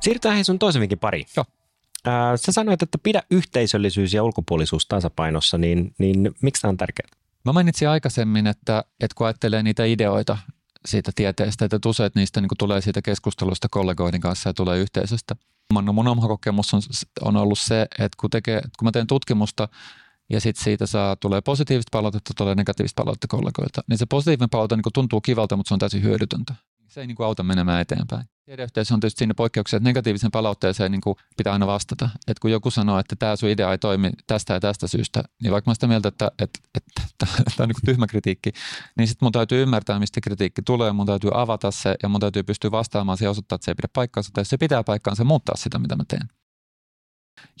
[0.00, 1.24] Siirrytään hei sun toisen vinkin pari.
[1.36, 1.44] Joo.
[2.36, 7.08] Sä sanoit, että pidä yhteisöllisyys ja ulkopuolisuus tasapainossa, niin, niin miksi tämä on tärkeää?
[7.44, 10.38] Mä mainitsin aikaisemmin, että, että kun ajattelee niitä ideoita
[10.86, 15.36] siitä tieteestä, että useat niistä niin tulee siitä keskustelusta kollegoiden kanssa ja tulee yhteisöstä.
[15.74, 16.80] No mun oma kokemus on,
[17.20, 19.68] on ollut se, että kun, tekee, kun mä teen tutkimusta
[20.30, 24.76] ja sitten siitä saa, tulee positiivista palautetta, tulee negatiivista palautetta kollegoilta, niin se positiivinen palaute
[24.76, 26.54] niin tuntuu kivalta, mutta se on täysin hyödytöntä.
[26.96, 28.24] Se ei niin kuin auta menemään eteenpäin.
[28.44, 32.08] Tiedeyhteisö on tietysti siinä poikkeuksia, että negatiivisen palautteeseen niin kuin pitää aina vastata.
[32.26, 35.52] Että kun joku sanoo, että tämä sun idea ei toimi tästä ja tästä syystä, niin
[35.52, 36.30] vaikka mä sitä mieltä, että,
[37.18, 38.52] tämä on niin tyhmä kritiikki,
[38.98, 42.42] niin sitten mun täytyy ymmärtää, mistä kritiikki tulee, mun täytyy avata se ja mun täytyy
[42.42, 45.78] pystyä vastaamaan siihen osoittaa, että se ei pidä paikkaansa, tai se pitää paikkaansa, muuttaa sitä,
[45.78, 46.28] mitä mä teen.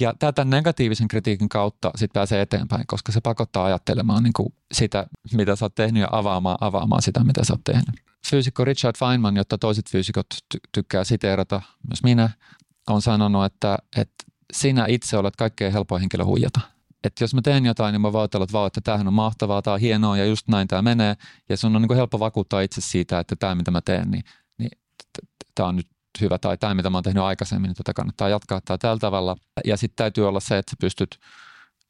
[0.00, 5.06] Ja tätä negatiivisen kritiikin kautta sit pääsee eteenpäin, koska se pakottaa ajattelemaan niin kuin sitä,
[5.32, 8.05] mitä sä oot tehnyt ja avaamaan, avaamaan sitä, mitä sä oot tehnyt.
[8.30, 12.30] Fyysikko Richard Feynman, jotta toiset fyysikot ty- tykkää siteerata, myös minä,
[12.86, 16.60] on sanonut, että, että sinä itse olet kaikkein helpoin henkilö huijata.
[17.04, 19.74] Että jos mä teen jotain, niin mä voin ajatella, että, että tämähän on mahtavaa, tämä
[19.74, 21.16] on hienoa ja just näin tämä menee.
[21.48, 24.24] Ja sun on niin kuin helppo vakuuttaa itse siitä, että tämä mitä mä teen, niin,
[24.58, 24.70] niin
[25.54, 25.88] tämä on nyt
[26.20, 29.36] hyvä tai tämä mitä mä oon tehnyt aikaisemmin, niin tätä kannattaa jatkaa tai tällä tavalla.
[29.64, 31.18] Ja sitten täytyy olla se, että sä pystyt,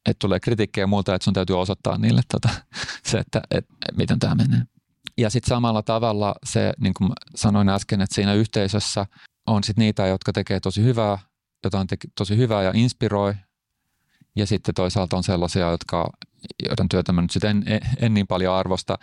[0.05, 2.49] että tulee kritiikkiä ja muuta, että sun täytyy osoittaa niille tota,
[3.09, 4.76] se, että, että miten tämä menee.
[5.17, 9.05] Ja sitten samalla tavalla se, niin kuin sanoin äsken, että siinä yhteisössä
[9.47, 11.17] on sitten niitä, jotka tekee tosi hyvää,
[11.63, 13.33] jotain teke, tosi hyvää ja inspiroi.
[14.35, 16.09] Ja sitten toisaalta on sellaisia, jotka,
[16.69, 18.97] joiden työtä mä nyt sitten en, en, niin paljon arvosta.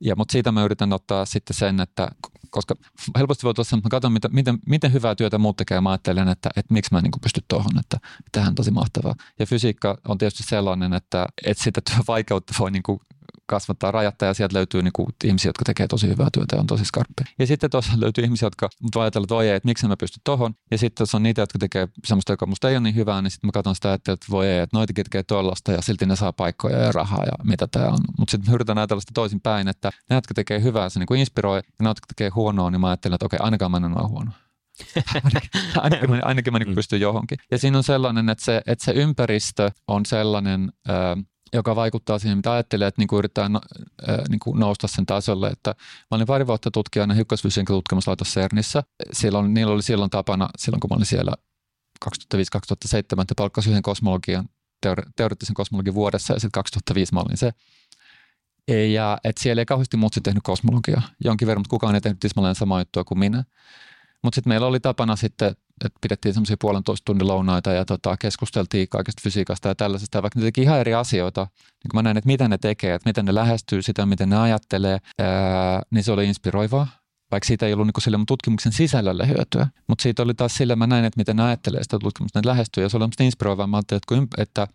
[0.00, 2.08] Ja, mutta siitä mä yritän ottaa sitten sen, että
[2.50, 2.74] koska
[3.18, 6.50] helposti voi tuossa, mä katson, miten, miten, miten hyvää työtä muut tekee, mä ajattelen, että,
[6.56, 7.98] että miksi mä en niin pysty tuohon, että
[8.32, 9.14] tähän on tosi mahtavaa.
[9.38, 13.00] Ja fysiikka on tietysti sellainen, että, että sitä vaikeutta voi niin kuin
[13.46, 16.66] kasvattaa rajatta ja sieltä löytyy niin kuin ihmisiä, jotka tekee tosi hyvää työtä ja on
[16.66, 17.26] tosi skarppeja.
[17.38, 20.54] Ja sitten tuossa löytyy ihmisiä, jotka mut ajatella, että ei, että miksi mä pysty tohon.
[20.70, 23.30] Ja sitten jos on niitä, jotka tekee semmoista, joka musta ei ole niin hyvää, niin
[23.30, 26.32] sitten mä katson sitä, että voi ei, että noitakin tekee tollasta ja silti ne saa
[26.32, 27.98] paikkoja ja rahaa ja mitä tämä on.
[28.18, 31.06] Mutta sitten mä yritän ajatella sitä toisin päin, että ne, jotka tekee hyvää, se niin
[31.06, 33.84] kuin inspiroi ja ne, jotka tekee huonoa, niin mä ajattelen, että okei, ainakaan mä en
[33.84, 34.30] ole huono.
[35.24, 37.38] ainakin, ainakin, mä, ainakin mä niin pystyn johonkin.
[37.50, 40.72] Ja siinä on sellainen, että se, että se ympäristö on sellainen,
[41.52, 43.60] joka vaikuttaa siihen, mitä ajattelee, että niin kuin yrittää no,
[44.08, 45.48] äh, kuin nousta sen tasolle.
[45.48, 45.70] Että
[46.10, 48.82] mä olin pari vuotta tutkijana hiukkasfysiikan tutkimuslaitos CERNissä.
[49.12, 51.32] Silloin, niillä oli silloin tapana, silloin kun mä olin siellä
[52.04, 54.48] 2005-2007, että palkkasi yhden kosmologian,
[54.86, 57.52] teore- teoreettisen kosmologian vuodessa ja sitten 2005 mä olin se.
[58.92, 61.02] Ja et siellä ei kauheasti muut tehnyt kosmologiaa.
[61.24, 63.44] Jonkin verran, mutta kukaan ei tehnyt tismalleen samaa juttua kuin minä.
[64.22, 68.88] Mutta sitten meillä oli tapana sitten että pidettiin semmoisia puolentoista tunnin lounaita ja tota, keskusteltiin
[68.88, 70.18] kaikesta fysiikasta ja tällaisesta.
[70.18, 72.94] Ja vaikka ne teki ihan eri asioita, niin kun mä näin, että mitä ne tekee,
[72.94, 76.86] että miten ne lähestyy sitä, miten ne ajattelee, ää, niin se oli inspiroivaa.
[77.30, 79.66] Vaikka siitä ei ollut niin sille mun tutkimuksen sisällölle hyötyä.
[79.88, 82.82] Mutta siitä oli taas sillä, mä näin, että miten ne ajattelee sitä tutkimusta, ne lähestyy.
[82.82, 83.66] Ja se oli inspiroivaa.
[83.66, 84.68] Mä ajattelin, että, kun, että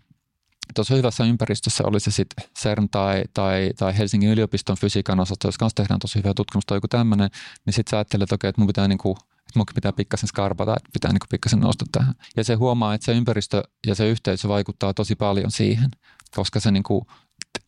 [0.75, 5.57] tuossa hyvässä ympäristössä, oli se sitten CERN tai, tai, tai Helsingin yliopiston fysiikan osasto, jos
[5.57, 7.29] kanssa tehdään tosi hyvää tutkimusta tai joku tämmöinen,
[7.65, 10.27] niin sitten sä ajattelet, että okei, että mun pitää niin kuin että munkin pitää pikkasen
[10.27, 12.13] skarpata, että pitää niin pikkasen nousta tähän.
[12.37, 15.91] Ja se huomaa, että se ympäristö ja se yhteisö vaikuttaa tosi paljon siihen,
[16.35, 17.05] koska se niin kuin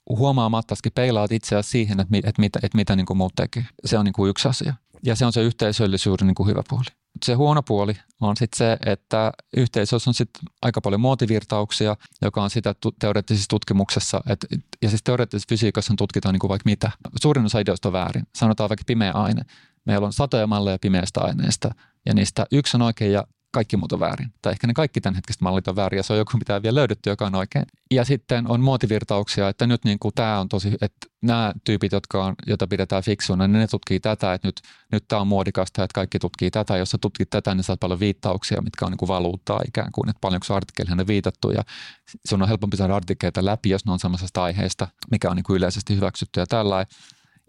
[0.09, 3.65] huomaamattakin peilaat itseäsi siihen, että, että, mitä, että mitä niin kuin muut tekee.
[3.85, 4.73] Se on niin kuin yksi asia.
[5.03, 6.85] Ja se on se yhteisöllisyyden niin kuin hyvä puoli.
[7.25, 12.49] Se huono puoli on sitten se, että yhteisössä on sitten aika paljon muotivirtauksia, joka on
[12.49, 14.21] sitä teoreettisessa tutkimuksessa.
[14.29, 14.45] Et,
[14.81, 16.91] ja siis teoreettisessa fysiikassa tutkitaan niin kuin vaikka mitä.
[17.21, 18.27] Suurin osa ideoista on väärin.
[18.35, 19.41] Sanotaan vaikka pimeä aine.
[19.85, 21.71] Meillä on satoja malleja pimeästä aineesta
[22.05, 24.33] ja niistä yksi on oikein ja kaikki muut on väärin.
[24.41, 27.09] Tai ehkä ne kaikki tämänhetkiset mallit on väärin ja se on joku, mitä vielä löydetty,
[27.09, 27.65] joka on oikein.
[27.91, 32.25] Ja sitten on muotivirtauksia, että nyt niin kuin tämä on tosi, että nämä tyypit, jotka
[32.25, 34.61] on, joita pidetään fiksuina, niin ne tutkii tätä, että nyt,
[34.91, 36.77] nyt tämä on muodikasta, että kaikki tutkii tätä.
[36.77, 40.09] Jos sä tutkit tätä, niin saat paljon viittauksia, mitkä on niin kuin valuuttaa ikään kuin,
[40.09, 41.63] että paljonko artikkeliin on viitattu ja
[42.27, 45.57] sun on helpompi saada artikkeleita läpi, jos ne on samasta aiheesta, mikä on niin kuin
[45.57, 46.87] yleisesti hyväksytty ja tällainen.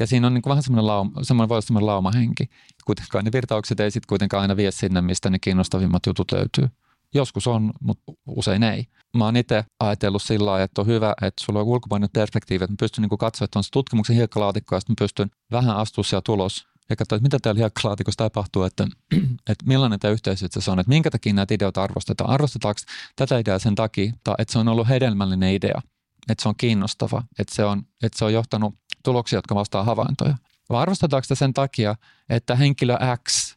[0.01, 2.51] Ja siinä on niin kuin vähän semmoinen, lauma, semmoinen, voi olla semmoinen laumahenki.
[2.85, 6.69] Kuitenkaan ne virtaukset ei sitten kuitenkaan aina vie sinne, mistä ne kiinnostavimmat jutut löytyy.
[7.15, 8.87] Joskus on, mutta usein ei.
[9.17, 12.73] Mä oon itse ajatellut sillä lailla, että on hyvä, että sulla on ulkomainen perspektiivi, että
[12.73, 16.05] mä pystyn niin katsoa, että on se tutkimuksen hiekkalaatikko, ja sitten mä pystyn vähän astua
[16.05, 18.87] siellä tulos ja katsoa, että mitä täällä hiekkalaatikossa tapahtuu, että,
[19.51, 22.31] että millainen tämä yhteisö se on, että minkä takia näitä ideoita arvostetaan.
[22.31, 22.81] Arvostetaanko
[23.17, 25.83] tätä ideaa sen takia, että se on ollut hedelmällinen idea,
[26.29, 30.35] että se on kiinnostava, että se on, että se on johtanut tuloksia, jotka vastaa havaintoja.
[30.71, 31.95] Vai arvostetaanko sitä sen takia,
[32.29, 32.97] että henkilö
[33.29, 33.57] X,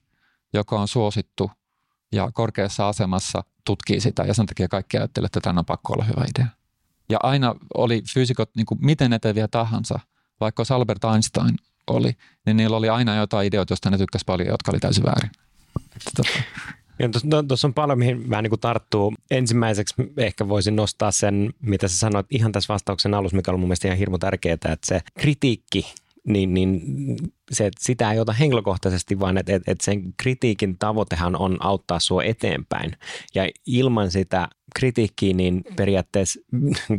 [0.54, 1.52] joka on suosittu
[2.12, 6.04] ja korkeassa asemassa, tutkii sitä ja sen takia kaikki ajattelee, että tämä on pakko olla
[6.04, 6.48] hyvä idea.
[7.10, 10.00] Ja aina oli fyysikot niin kuin miten eteviä tahansa,
[10.40, 14.72] vaikka Albert Einstein oli, niin niillä oli aina jotain ideoita, joista ne tykkäsivät paljon, jotka
[14.72, 15.32] oli täysin väärin.
[17.48, 19.14] Tuossa on paljon, mihin vähän niin kuin tarttuu.
[19.32, 23.68] Ensimmäiseksi ehkä voisin nostaa sen, mitä sä sanoit ihan tässä vastauksen alussa, mikä on mun
[23.68, 25.94] mielestä ihan hirmu tärkeää, että se kritiikki
[26.28, 26.82] niin, niin
[27.52, 32.00] se, että sitä ei ota henkilökohtaisesti, vaan että, että, että sen kritiikin tavoitehan on auttaa
[32.00, 32.92] sua eteenpäin.
[33.36, 36.40] Ja ilman sitä kritiikkiä, niin periaatteessa,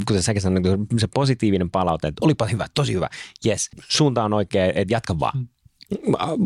[0.08, 0.64] kuten säkin sanoit,
[0.98, 3.08] se positiivinen palaute, että olipa hyvä, tosi hyvä,
[3.46, 5.48] yes, suunta on oikea, että jatka vaan.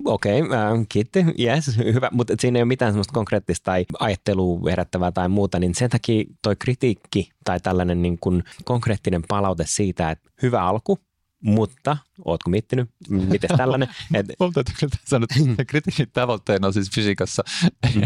[0.04, 4.70] Okei, okay, äh, kiitti, yes, hyvä, mutta siinä ei ole mitään semmoista konkreettista tai ajattelua
[4.70, 10.10] herättävää tai muuta, niin sen takia toi kritiikki tai tällainen niin kuin konkreettinen palaute siitä,
[10.10, 10.98] että hyvä alku,
[11.42, 13.88] mutta ootko miettinyt, miten tällainen?
[14.14, 14.26] Et...
[14.40, 17.42] Mun täytyy kyllä sanoa, että kritiikin tavoitteena siis fysiikassa
[17.94, 18.02] mm.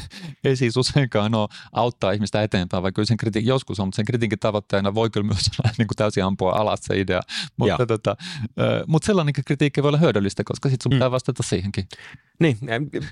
[0.44, 4.38] ei siis useinkaan ole auttaa ihmistä eteenpäin, vaikka sen kritiikin joskus on, mutta sen kritiikin
[4.38, 7.20] tavoitteena voi kyllä myös olla niin kuin täysin ampua alas se idea.
[7.56, 8.16] Mutta, tota,
[8.86, 10.96] mutta sellainen kritiikki voi olla hyödyllistä, koska sitten sun mm.
[10.96, 11.88] pitää vastata siihenkin.
[12.38, 12.56] Niin,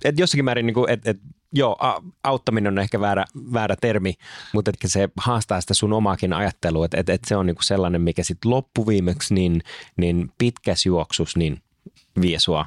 [0.05, 1.19] että jossakin määrin, niin että et,
[1.53, 1.77] joo,
[2.25, 4.15] auttaminen on ehkä väärä, väärä termi,
[4.53, 8.01] mutta että se haastaa sitä sun omaakin ajattelua, että et, et se on niin sellainen,
[8.01, 9.63] mikä sitten loppuviimeksi niin,
[9.97, 11.63] niin pitkäs juoksus niin
[12.21, 12.67] vie sua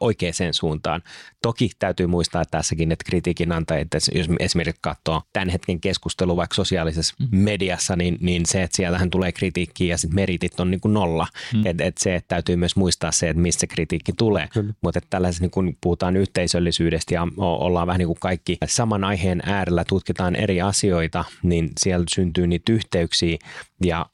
[0.00, 1.02] oikeaan suuntaan.
[1.42, 6.54] Toki täytyy muistaa tässäkin, että kritiikin antajat, että jos esimerkiksi katsoo tämän hetken keskustelua vaikka
[6.54, 7.38] sosiaalisessa mm.
[7.38, 11.26] mediassa, niin, niin se, että siellähän tulee kritiikkiä ja sitten meritit on niin kuin nolla.
[11.54, 11.66] Mm.
[11.66, 14.48] Että et se, että täytyy myös muistaa se, että mistä kritiikki tulee.
[14.80, 19.42] Mutta että tällaisessa, niin kun puhutaan yhteisöllisyydestä ja ollaan vähän niin kuin kaikki saman aiheen
[19.46, 23.38] äärellä, tutkitaan eri asioita, niin siellä syntyy niitä yhteyksiä
[23.84, 24.06] ja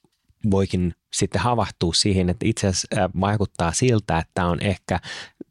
[0.51, 5.01] voikin sitten havahtua siihen, että itse asiassa vaikuttaa siltä, että tämä on ehkä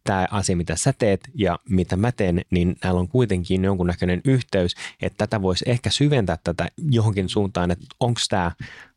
[0.06, 4.76] tämä asia, mitä sä teet ja mitä mä teen, niin näillä on kuitenkin jonkunnäköinen yhteys,
[5.02, 8.52] että tätä voisi ehkä syventää tätä johonkin suuntaan, että onko tämä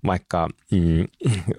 [0.07, 1.05] vaikka mm,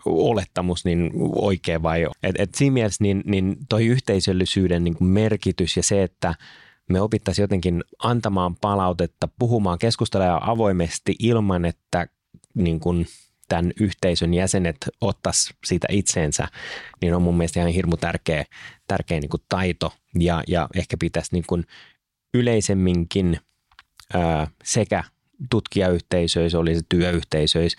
[0.06, 5.84] olettamus niin oikea vai et, et siinä mielessä niin, niin toi yhteisöllisyyden niin merkitys ja
[5.84, 6.36] se, että
[6.90, 12.08] me opittaisiin jotenkin antamaan palautetta, puhumaan, keskustelemaan avoimesti ilman, että
[12.56, 13.06] niin kuin
[13.50, 16.48] tämän yhteisön jäsenet ottaisi siitä itseensä,
[17.02, 18.46] niin on mun mielestä ihan hirmu tärkeä,
[18.88, 21.66] tärkeä niin kuin taito ja, ja ehkä pitäisi niin kuin
[22.34, 23.40] yleisemminkin
[24.14, 25.04] ää, sekä
[25.50, 27.78] tutkijayhteisöissä, oli se työyhteisöissä,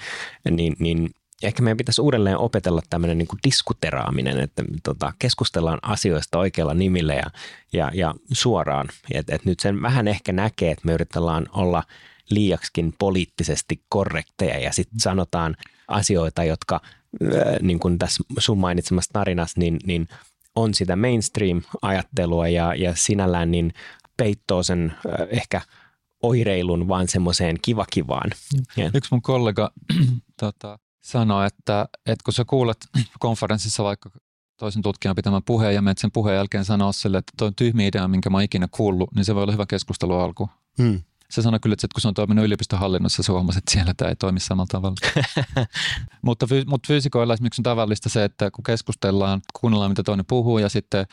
[0.50, 1.10] niin, niin
[1.42, 7.14] ehkä meidän pitäisi uudelleen opetella tämmöinen niin kuin diskuteraaminen, että tota, keskustellaan asioista oikealla nimillä
[7.14, 7.30] ja,
[7.72, 8.88] ja, ja suoraan.
[9.12, 11.82] Et, et nyt sen vähän ehkä näkee, että me yritetään olla
[12.30, 15.56] liiaksikin poliittisesti korrekteja ja sitten sanotaan
[15.88, 16.80] asioita, jotka
[17.62, 20.08] niin kuin tässä sun mainitsemassa tarinassa, niin, niin
[20.56, 23.74] on sitä mainstream-ajattelua ja, ja sinällään niin
[24.16, 24.94] peittoo sen
[25.28, 25.60] ehkä
[26.22, 28.30] oireilun vaan semmoiseen kivakivaan.
[28.94, 29.72] Yksi mun kollega
[30.40, 32.88] tota, sanoi, että, että kun sä kuulet
[33.18, 34.10] konferenssissa vaikka
[34.56, 37.86] toisen tutkijan pitämän puheen ja menet sen puheen jälkeen sanoa sille, että toi on tyhmi
[37.86, 40.50] idea, minkä mä oon ikinä kuullut, niin se voi olla hyvä keskustelu alku.
[40.78, 41.00] Hmm.
[41.30, 44.16] Se sanoi kyllä, että kun se on toiminut yliopistohallinnossa, se huomasi, että siellä tämä ei
[44.16, 44.96] toimi samalla tavalla.
[46.22, 50.58] mutta, fy, mutta fyysikoilla esimerkiksi on tavallista se, että kun keskustellaan, kuunnellaan mitä toinen puhuu
[50.58, 51.06] ja sitten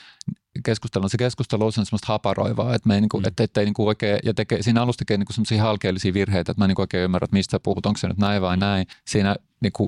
[0.64, 3.28] keskustellaan, se keskustelu on semmoista haparoivaa, että me ei, niinku, mm.
[3.28, 6.62] että, että ei niinku oikein, ja tekee, siinä alussa tekee niinku semmoisia halkeellisia virheitä, että
[6.62, 8.88] mä en niinku oikein ymmärrä, että mistä puhut, onko se nyt näin vai näin.
[9.06, 9.88] Siinä niinku,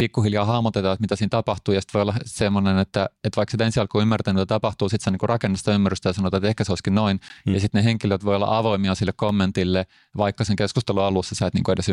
[0.00, 3.64] pikkuhiljaa hahmotetaan, että mitä siinä tapahtuu, ja sitten voi olla semmoinen, että, että vaikka sitä
[3.64, 6.64] ensi alkuun ymmärtänyt, mitä tapahtuu, sitten sä niin rakennat sitä ymmärrystä ja sanot, että ehkä
[6.64, 7.54] se olisikin noin, mm.
[7.54, 9.86] ja sitten ne henkilöt voi olla avoimia sille kommentille,
[10.16, 11.86] vaikka sen keskustelun alussa sä et niin edes,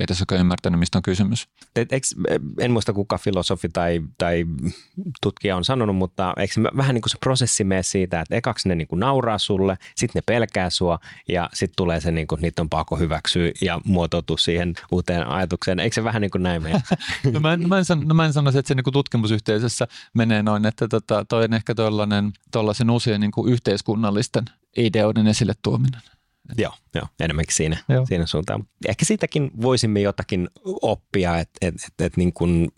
[0.00, 1.48] edes oikein ymmärtänyt, mistä on kysymys.
[1.76, 2.14] Et, eks,
[2.60, 4.44] en muista kuka filosofi tai, tai
[5.22, 8.74] tutkija on sanonut, mutta eikö vähän niin kuin se prosessi mene siitä, että ekaksi ne
[8.74, 10.98] niin kuin nauraa sulle, sitten ne pelkää sua,
[11.28, 15.80] ja sitten tulee se, niin kuin, niitä on pakko hyväksyä ja muotoutua siihen uuteen ajatukseen.
[15.80, 16.82] Eikö se vähän niin kuin näin mene?
[17.32, 20.42] no mä en, mä en, san, no mä en sanoisi, että se niin tutkimusyhteisössä menee
[20.42, 21.74] noin, että tota, toi on ehkä
[22.52, 24.44] tuollaisen uusien niin kuin yhteiskunnallisten
[24.76, 26.00] ideoiden esille tuominen.
[26.58, 28.06] Joo, joo enemmänkin siinä, joo.
[28.06, 28.64] siinä suuntaan.
[28.88, 30.48] Ehkä siitäkin voisimme jotakin
[30.82, 32.68] oppia, että et, et, et niin kuin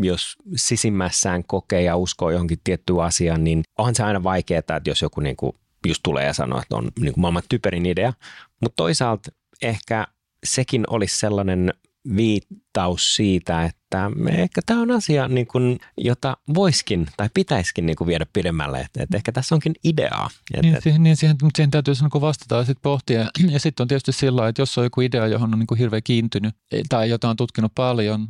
[0.00, 5.02] jos sisimmässään kokee ja uskoo johonkin tiettyyn asiaan, niin onhan se aina vaikeaa, että jos
[5.02, 5.52] joku niin kuin
[5.86, 8.12] just tulee ja sanoo, että on niin kuin maailman typerin idea.
[8.60, 9.30] Mutta toisaalta
[9.62, 10.06] ehkä
[10.44, 11.74] sekin olisi sellainen
[12.16, 18.08] viittaus siitä, että ehkä tämä on asia, niin kuin, jota voiskin tai pitäisikin niin kuin
[18.08, 18.80] viedä pidemmälle.
[18.80, 20.30] Että, että ehkä tässä onkin ideaa.
[20.54, 23.30] Että, niin, siihen, niin siihen, siihen täytyy niin vastata ja sitten pohtia.
[23.50, 26.02] Ja sitten on tietysti sillä että jos on joku idea, johon on niin kuin hirveän
[26.02, 26.54] kiintynyt
[26.88, 28.28] tai jota on tutkinut paljon,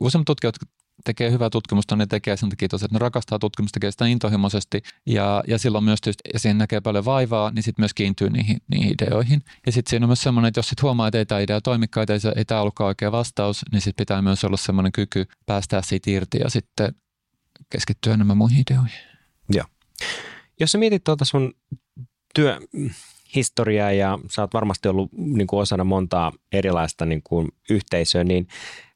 [0.00, 0.56] useimmat tutkijat
[1.04, 5.44] tekee hyvää tutkimusta, ne tekee sen takia että ne rakastaa tutkimusta, tekee sitä intohimoisesti ja,
[5.48, 8.92] ja silloin myös tietysti, ja siihen näkee paljon vaivaa, niin sitten myös kiintyy niihin, niihin
[8.92, 9.42] ideoihin.
[9.66, 12.06] Ja sitten siinä on myös semmoinen, että jos sitten huomaa, että ei tämä idea toimikaan,
[12.10, 16.10] ei, ei tämä ollutkaan oikea vastaus, niin sitten pitää myös olla semmoinen kyky päästää siitä
[16.10, 16.94] irti ja sitten
[17.70, 19.00] keskittyä enemmän muihin ideoihin.
[19.52, 19.64] Joo.
[20.60, 21.54] Jos sä mietit tuota sun
[22.34, 22.60] työ,
[23.34, 28.48] historiaa ja sä oot varmasti ollut niin kuin osana montaa erilaista niin kuin yhteisöä, niin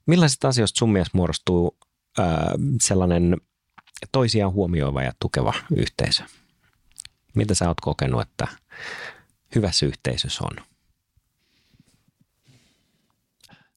[0.07, 1.77] millaisista asioista sun mielestä muodostuu
[2.83, 3.37] sellainen
[4.12, 6.23] toisiaan huomioiva ja tukeva yhteisö?
[7.35, 8.49] Mitä sä oot kokenut, että
[9.55, 10.64] hyvässä yhteisössä on?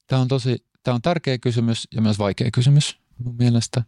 [0.07, 3.83] Tämä on tosi tämä on tärkeä kysymys ja myös vaikea kysymys mun mielestä.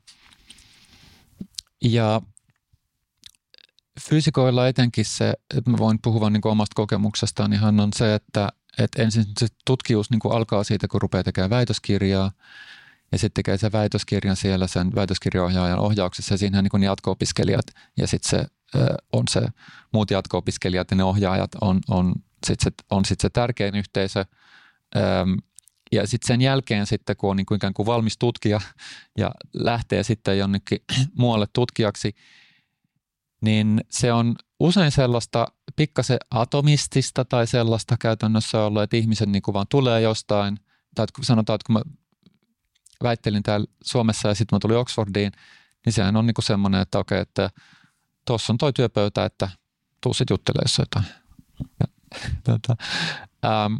[1.83, 2.21] Ja
[4.09, 9.01] fyysikoilla etenkin se, että mä voin puhua niin omasta kokemuksestaan, niin on se, että, että
[9.01, 12.31] ensin se tutkimus niin alkaa siitä, kun rupeaa tekemään väitöskirjaa–
[13.13, 17.65] ja sitten tekee sen väitöskirjan siellä sen väitöskirjaohjaajan ohjauksessa ja siinähän niin jatko-opiskelijat
[17.97, 18.45] ja sitten se
[19.13, 19.41] on se
[19.93, 22.13] muut jatko-opiskelijat ja ne ohjaajat on, on
[22.47, 24.25] sitten se, on sit se tärkein yhteisö.
[25.91, 28.61] Ja sitten sen jälkeen sitten, kun on niin kuin ikään kuin valmis tutkija
[29.17, 30.79] ja lähtee sitten jonnekin
[31.19, 32.15] muualle tutkijaksi,
[33.41, 39.53] niin se on usein sellaista pikkasen atomistista tai sellaista käytännössä ollut, että ihmisen niin kuin
[39.53, 40.59] vaan tulee jostain,
[40.95, 42.02] tai sanotaan, että kun mä
[43.03, 45.31] väittelin täällä Suomessa ja sitten mä tulin Oxfordiin,
[45.85, 47.49] niin sehän on niinku semmoinen, että okei, että
[48.25, 49.49] tuossa on toi työpöytä, että
[50.01, 51.05] tuu sitten juttelemaan jotain.
[51.79, 51.87] Ja,
[52.43, 52.75] tota,
[53.45, 53.75] ähm,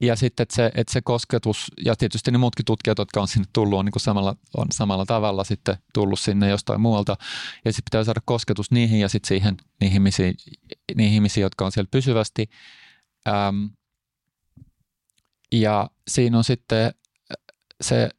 [0.00, 3.48] ja sitten, että se, että se kosketus, ja tietysti ne muutkin tutkijat, jotka on sinne
[3.52, 7.16] tullut, on, niin kuin samalla, on samalla tavalla sitten tullut sinne jostain muualta.
[7.64, 10.34] Ja sitten pitää saada kosketus niihin ja sitten siihen niihin ihmisiin,
[10.94, 12.50] niihin ihmisiin, jotka on siellä pysyvästi.
[13.28, 13.64] Ähm,
[15.52, 16.94] ja siinä on sitten
[17.84, 18.10] se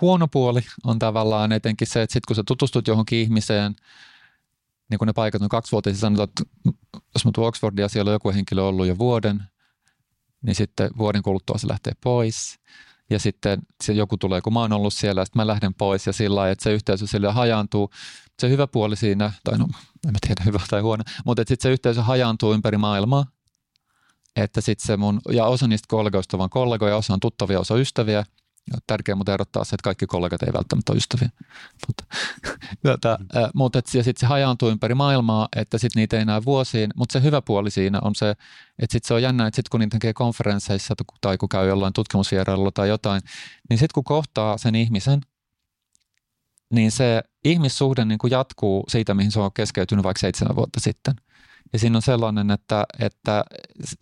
[0.00, 3.74] huono puoli on tavallaan etenkin se, että sit kun sä tutustut johonkin ihmiseen,
[4.90, 6.42] niin kun ne paikat on kaksi vuotta, sanotaan, että
[7.14, 9.42] jos mä tuun Oxfordia, siellä on joku henkilö ollut jo vuoden,
[10.42, 12.58] niin sitten vuoden kuluttua se lähtee pois.
[13.10, 16.12] Ja sitten se joku tulee, kun mä oon ollut siellä, sitten mä lähden pois ja
[16.12, 17.90] sillä lailla, että se yhteisö sille hajaantuu.
[18.40, 19.68] Se hyvä puoli siinä, tai no
[20.06, 23.26] en mä tiedä hyvä tai huono, mutta sitten se yhteisö hajaantuu ympäri maailmaa.
[24.36, 27.76] Että sitten se mun, ja osa niistä kollegoista on vaan kollegoja, osa on tuttavia, osa
[27.76, 28.24] ystäviä–
[28.86, 31.28] Tärkeää mutta erottaa se, että kaikki kollegat ei välttämättä ole ystäviä.
[31.86, 32.04] Mutta,
[32.92, 36.44] tota, äh, mutta et, ja sitten se hajaantuu ympäri maailmaa, että sitten niitä ei näe
[36.44, 36.90] vuosiin.
[36.96, 39.80] Mutta se hyvä puoli siinä on se, että sitten se on jännä, että sitten kun
[39.80, 43.22] niitä tekee konferensseissa tai kun käy jollain tutkimusvierailulla tai jotain,
[43.70, 45.20] niin sitten kun kohtaa sen ihmisen,
[46.70, 51.14] niin se ihmissuhde niin kuin jatkuu siitä, mihin se on keskeytynyt vaikka seitsemän vuotta sitten–
[51.72, 53.44] ja siinä on sellainen, että, että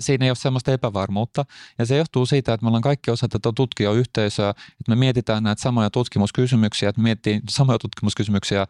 [0.00, 1.44] siinä ei ole sellaista epävarmuutta.
[1.78, 5.62] Ja se johtuu siitä, että me ollaan kaikki osa tätä tutkijoyhteisöä, että me mietitään näitä
[5.62, 7.16] samoja tutkimuskysymyksiä, että me
[7.50, 8.66] samoja tutkimuskysymyksiä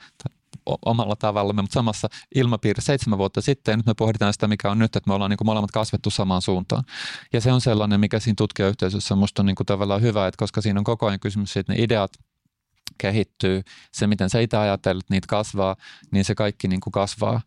[0.85, 4.97] omalla tavalla, mutta samassa ilmapiirissä seitsemän vuotta sitten, nyt me pohditaan sitä, mikä on nyt,
[4.97, 6.85] että me ollaan niin kuin molemmat kasvettu samaan suuntaan.
[7.33, 10.61] Ja se on sellainen, mikä siinä tutkijayhteisössä musta on niin kuin tavallaan hyvä, että koska
[10.61, 12.13] siinä on koko ajan kysymys siitä, että ne ideat
[12.99, 15.77] kehittyy, se miten sä itse ajattelet, niitä kasvaa,
[16.11, 17.41] niin se kaikki niin kuin kasvaa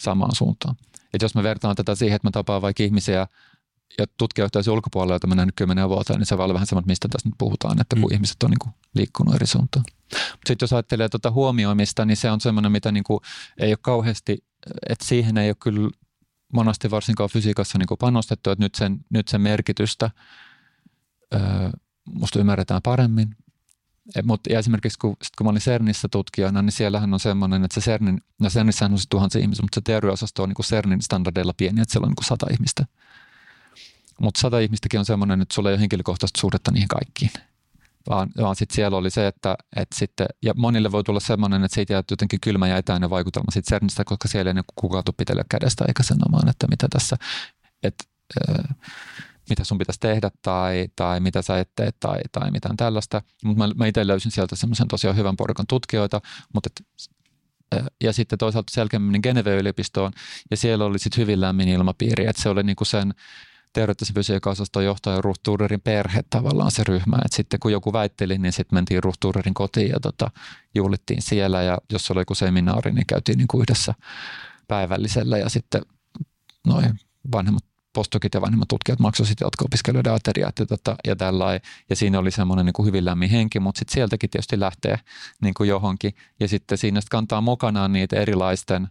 [0.00, 0.76] samaan suuntaan.
[1.14, 3.26] Et jos me vertaan tätä siihen, että mä tapaan vaikka ihmisiä
[3.98, 7.08] ja tutkijayhteisön ulkopuolella, joita mä nähnyt kymmenen vuotta, niin se voi olla vähän sama, mistä
[7.08, 8.14] tässä nyt puhutaan, että kun mm.
[8.14, 9.84] ihmiset on niin kuin liikkunut eri suuntaan.
[10.46, 13.20] Sitten jos ajattelee tuota huomioimista, niin se on semmoinen, mitä niin kuin
[13.58, 14.44] ei ole kauheasti,
[14.88, 15.90] että siihen ei ole kyllä
[16.52, 20.10] monasti varsinkaan fysiikassa niin kuin panostettu, että nyt sen, nyt sen merkitystä
[21.34, 21.40] öö,
[22.14, 23.36] musta ymmärretään paremmin.
[24.24, 27.84] Mutta esimerkiksi kun, sit kun mä olin CERNissä tutkijana, niin siellähän on semmoinen, että se
[27.84, 31.54] CERNin, no CERNissähän on siis tuhansia ihmisiä, mutta se teoriaosasto on niin kuin CERNin standardeilla
[31.56, 32.86] pieni, että siellä on niin kuin sata ihmistä.
[34.20, 37.30] Mutta sata ihmistäkin on semmoinen, että sulla ei ole henkilökohtaista suhdetta niihin kaikkiin.
[38.08, 41.74] Vaan, vaan sitten siellä oli se, että, että sitten, ja monille voi tulla semmoinen, että
[41.74, 45.42] siitä jää jotenkin kylmä ja etäinen vaikutelma siitä CERNistä, koska siellä ei niin kukaan pitellä
[45.50, 47.16] kädestä eikä sanomaan, että mitä tässä,
[47.82, 48.04] että,
[48.50, 48.76] äh,
[49.50, 53.22] mitä sun pitäisi tehdä tai, tai mitä sä et tee tai, tai mitään tällaista.
[53.44, 56.20] Mutta mä, mä itse löysin sieltä semmoisen tosiaan hyvän porukan tutkijoita,
[56.54, 56.86] mutta et,
[58.00, 60.12] ja sitten toisaalta selkeämmin Geneve-yliopistoon,
[60.50, 63.14] ja siellä oli sitten hyvin lämmin ilmapiiri, että se oli niinku sen
[63.72, 68.52] teoreettisen fysiikka-osaston johtaja Ruth Turerin perhe tavallaan se ryhmä, että sitten kun joku väitteli, niin
[68.52, 70.30] sitten mentiin Ruth Turerin kotiin ja tota,
[70.74, 73.94] juhlittiin siellä, ja jos oli joku seminaari, niin käytiin niinku yhdessä
[74.68, 75.82] päivällisellä, ja sitten
[76.66, 77.00] noin
[77.32, 77.64] vanhemmat
[77.96, 81.60] postokit ja vanhemmat tutkijat maksoivat sitten jatko-opiskelijoiden ateriat ja, tota, ja tällainen.
[81.90, 84.98] Ja siinä oli semmoinen niin kuin hyvin lämmin henki, mutta sitten sieltäkin tietysti lähtee
[85.42, 86.14] niin kuin johonkin.
[86.40, 88.88] Ja sitten siinä kantaa mukanaan niitä erilaisten,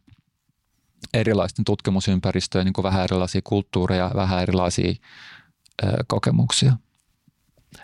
[1.14, 4.94] erilaisten tutkimusympäristöjen niin kuin vähän erilaisia kulttuureja, vähän erilaisia
[5.84, 6.78] ö, kokemuksia.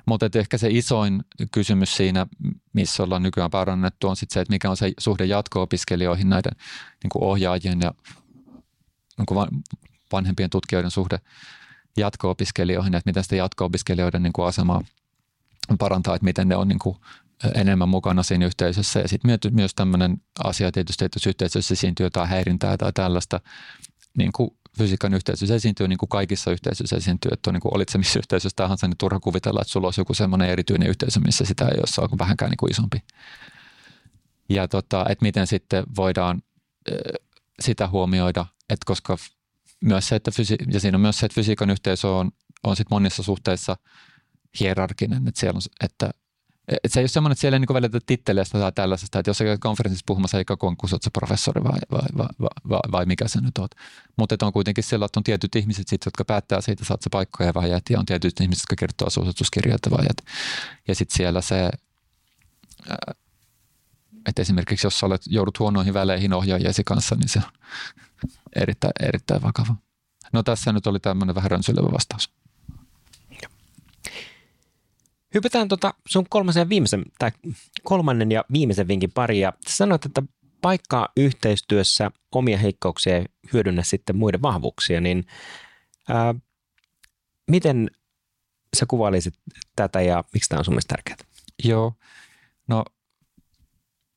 [0.06, 2.28] Mutta ehkä se isoin kysymys siinä,
[2.74, 6.54] missä ollaan nykyään parannettu, on sitten se, että mikä on se suhde jatko-opiskelijoihin näiden
[7.04, 7.94] niin kuin ohjaajien ja
[9.18, 9.54] niin
[10.12, 11.20] vanhempien tutkijoiden suhde
[11.98, 14.82] jatko-opiskelijoihin, että miten sitä jatko-opiskelijoiden niin kuin asemaa
[15.80, 16.98] parantaa, että miten ne on niin kuin
[17.56, 19.00] enemmän mukana siinä yhteisössä.
[19.00, 23.40] Ja sitten myös tämmöinen asia tietysti, että jos yhteisössä esiintyy jotain häirintää tai tällaista,
[24.18, 27.90] niin kuin fysiikan yhteisössä esiintyy, niin kuin kaikissa yhteisöissä esiintyy, että on niin kuin olit
[27.90, 31.46] se missä yhteisössä tahansa, niin turha kuvitella, että sulla olisi joku semmoinen erityinen yhteisö, missä
[31.46, 33.04] sitä ei ole, on vähänkään niin kuin isompi.
[34.50, 36.42] Ja tota, että miten sitten voidaan
[37.60, 39.18] sitä huomioida, että koska
[39.82, 42.32] myös se, että fysi- ja siinä on myös se, että fysiikan yhteisö on,
[42.64, 43.78] on sit monissa suhteissa
[44.60, 46.10] hierarkinen, että siellä on, että
[46.68, 49.38] että se ei ole semmoinen, että siellä ei niin välitä titteleistä tai tällaisesta, että jos
[49.38, 53.58] sä konferenssissa puhumassa, eikä kun sä professori vai, vai, vai, vai, vai, mikä sä nyt
[53.58, 53.72] oot.
[54.18, 57.54] Mutta on kuitenkin siellä, että on tietyt ihmiset, sit, jotka päättää siitä, saat sä paikkoja
[57.54, 60.24] vai et, ja on tietyt ihmiset, jotka kertoo suosituskirjoita vai et.
[60.88, 61.70] Ja sitten siellä se,
[64.26, 67.52] että esimerkiksi jos sä olet, joudut huonoihin väleihin ohjaajiesi kanssa, niin se on
[68.56, 69.76] erittäin, erittäin vakava.
[70.34, 72.30] No tässä nyt oli tämmöinen vähän rönsylevä vastaus.
[75.34, 77.32] Hypätään tota sun kolmasen viimeisen, tai
[77.84, 79.40] kolmannen ja viimeisen vinkin pari.
[79.40, 80.24] Ja sanoit, että
[80.62, 85.26] paikkaa yhteistyössä omia heikkouksia ja hyödynnä sitten muiden vahvuuksia, niin
[86.10, 86.36] ää,
[87.52, 87.92] miten
[88.78, 89.34] sä kuvailisit
[89.76, 91.18] tätä ja miksi tämä on sun mielestä tärkeää?
[91.64, 91.94] Joo,
[92.68, 92.86] no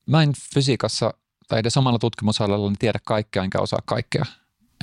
[0.05, 1.13] mä en fysiikassa
[1.47, 4.25] tai edes omalla tutkimusalalla niin tiedä kaikkea enkä osaa kaikkea.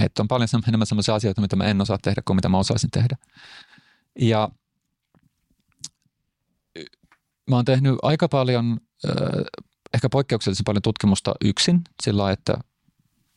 [0.00, 2.90] Että on paljon enemmän sellaisia asioita, mitä mä en osaa tehdä kuin mitä mä osaisin
[2.90, 3.16] tehdä.
[4.18, 4.48] Ja
[7.50, 8.80] mä oon tehnyt aika paljon,
[9.94, 12.52] ehkä poikkeuksellisen paljon tutkimusta yksin, sillä että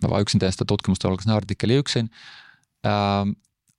[0.04, 2.10] mä vaan yksin teen sitä tutkimusta, oliko artikkeli yksin.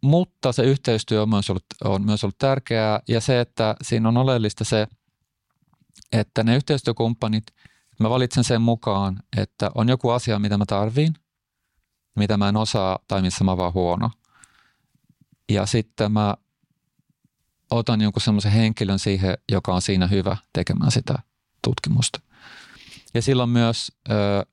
[0.02, 4.16] mutta se yhteistyö on myös, ollut, on myös ollut tärkeää ja se, että siinä on
[4.16, 4.86] oleellista se,
[6.12, 7.44] että ne yhteistyökumppanit,
[8.00, 11.14] mä valitsen sen mukaan, että on joku asia, mitä mä tarviin,
[12.16, 14.10] mitä mä en osaa tai missä mä vaan huono.
[15.48, 16.34] Ja sitten mä
[17.70, 21.18] otan jonkun semmoisen henkilön siihen, joka on siinä hyvä tekemään sitä
[21.64, 22.20] tutkimusta.
[23.14, 23.92] Ja silloin myös,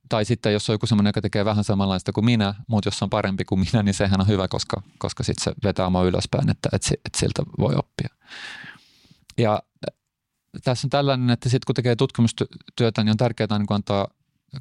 [0.10, 3.10] tai sitten jos on joku semmoinen, joka tekee vähän samanlaista kuin minä, mutta jos on
[3.10, 6.70] parempi kuin minä, niin sehän on hyvä, koska, koska sitten se vetää mua ylöspäin, että,
[6.74, 8.10] että, että siltä voi oppia.
[9.38, 9.64] Ja
[10.64, 14.08] tässä on tällainen, että sitten kun tekee tutkimustyötä, niin on tärkeää niin antaa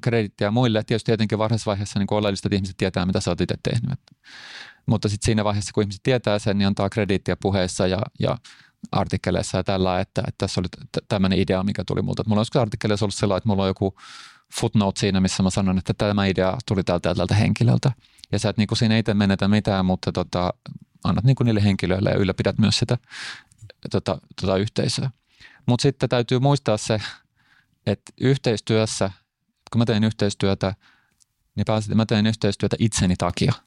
[0.01, 0.85] kredittiä muille.
[0.85, 3.99] Tietysti tietenkin varhaisessa vaiheessa niin oleellista, että ihmiset tietää, mitä sä oot itse tehnyt.
[4.87, 8.39] Mutta sitten siinä vaiheessa, kun ihmiset tietää sen, niin antaa kredittiä puheessa ja, ja
[8.93, 10.69] artikkeleissa ja tällä, että, että tässä oli
[11.09, 12.23] tämmöinen idea, mikä tuli multa.
[12.27, 13.95] mulla on joskus artikkeleissa ollut sellainen, että mulla on joku
[14.61, 17.93] footnote siinä, missä mä sanon, että tämä idea tuli tältä ja tältä henkilöltä.
[18.33, 20.55] Ja sä et niin siinä itse menetä mitään, mutta tota,
[21.05, 22.99] annat niin niille henkilöille ja ylläpidät myös sitä
[23.91, 25.11] tota, tota yhteisöä.
[25.67, 27.01] Mutta sitten täytyy muistaa se,
[27.87, 29.11] että yhteistyössä,
[29.73, 30.75] kun mä teen yhteistyötä,
[31.57, 33.53] niin pääsin, mä teen yhteistyötä itseni takia–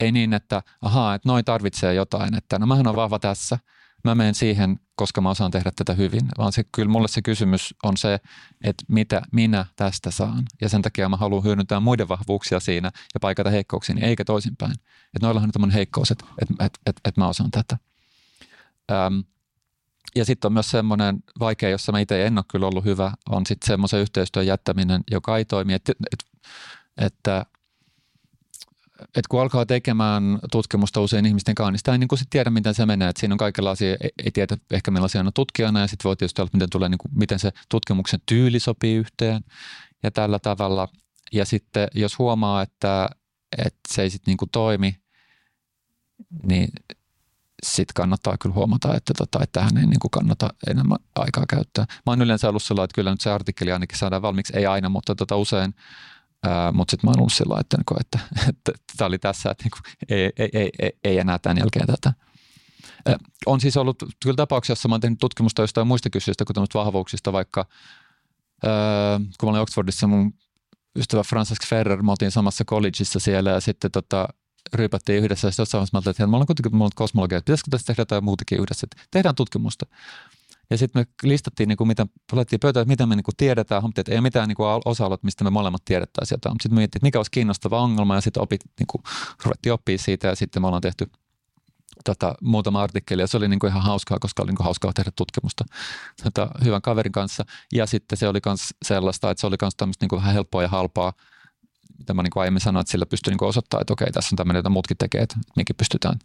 [0.00, 3.58] ei niin, että ahaa, että noin tarvitsee jotain, että no mähän on vahva tässä,
[4.04, 7.74] mä menen siihen, koska mä osaan tehdä tätä hyvin, vaan se, kyllä mulle se kysymys
[7.82, 8.20] on se,
[8.64, 10.42] että mitä minä tästä saan.
[10.60, 14.72] Ja sen takia mä haluan hyödyntää muiden vahvuuksia siinä ja paikata heikkouksiin, eikä toisinpäin.
[14.72, 17.78] Että noillahan on heikkous, että, että, että, että, että mä osaan tätä.
[18.90, 19.24] Öm,
[20.14, 23.46] ja sitten on myös semmoinen vaikea, jossa mä itse en ole kyllä ollut hyvä, on
[23.46, 25.74] sitten semmoisen yhteistyön jättäminen, joka ei toimi.
[25.74, 26.24] Että, että,
[26.98, 27.46] että
[29.00, 32.50] että kun alkaa tekemään tutkimusta usein ihmisten kanssa, niin sitä ei niin kuin sit tiedä,
[32.50, 33.08] miten se menee.
[33.08, 36.42] Et siinä on kaikenlaisia, ei, ei tiedä ehkä millaisia on tutkijana ja sitten voi tietysti
[36.42, 39.44] olla, miten, tulee, niin kuin, miten se tutkimuksen tyyli sopii yhteen
[40.02, 40.88] ja tällä tavalla.
[41.32, 43.08] Ja sitten jos huomaa, että,
[43.58, 44.96] että se ei sitten niin toimi,
[46.42, 46.68] niin
[47.74, 51.84] sitten kannattaa kyllä huomata, että, tota, että tähän ei niin kuin kannata enemmän aikaa käyttää.
[51.88, 54.88] Mä oon yleensä ollut sellainen, että kyllä nyt se artikkeli ainakin saadaan valmiiksi, ei aina,
[54.88, 55.74] mutta tota, usein–
[56.72, 59.64] mutta sitten mä oon ollut sillä että, niinku, että, että, että tämä oli tässä, että
[59.64, 62.12] niinku, ei, ei, ei, ei, ei enää tämän jälkeen tätä.
[63.06, 66.66] Ää, on siis ollut kyllä tapauksia, jossa mä oon tehnyt tutkimusta jostain muista kysyistä kuin
[66.74, 67.66] vahvuuksista, vaikka
[68.64, 70.34] ää, kun mä olin Oxfordissa, mun
[70.96, 74.28] ystävä Francesc Ferrer, me oltiin samassa collegeissa siellä ja sitten tota,
[74.74, 77.86] ryypättiin yhdessä ja sitten jossain vaiheessa että mulla on kuitenkin on kosmologia, että pitäisikö tässä
[77.86, 79.86] tehdä jotain muutakin yhdessä, että tehdään tutkimusta.
[80.70, 83.82] Ja sitten me listattiin, niin kuin, mitä, palettiin pöytään, että mitä me niin kuin tiedetään,
[83.82, 86.54] huomattiin, että ei mitään niin osa mistä me molemmat tiedettäisiin jotain.
[86.54, 89.02] Sitten me mietittiin, mikä olisi kiinnostava ongelma ja sitten opit, niin kuin,
[89.44, 91.10] ruvettiin oppia siitä ja sitten me ollaan tehty
[92.04, 94.92] tota, muutama artikkeli ja se oli niin kuin ihan hauskaa, koska oli niin kuin hauskaa
[94.92, 95.64] tehdä tutkimusta
[96.22, 97.44] tota, hyvän kaverin kanssa.
[97.72, 100.62] Ja sitten se oli myös sellaista, että se oli myös tämmöistä niin kuin vähän helppoa
[100.62, 101.12] ja halpaa,
[101.98, 104.36] mitä mä niin kuin aiemmin sanoin, että sillä pystyy niin osoittamaan, että okei, tässä on
[104.36, 106.18] tämmöinen, jota muutkin tekee, että mekin pystytään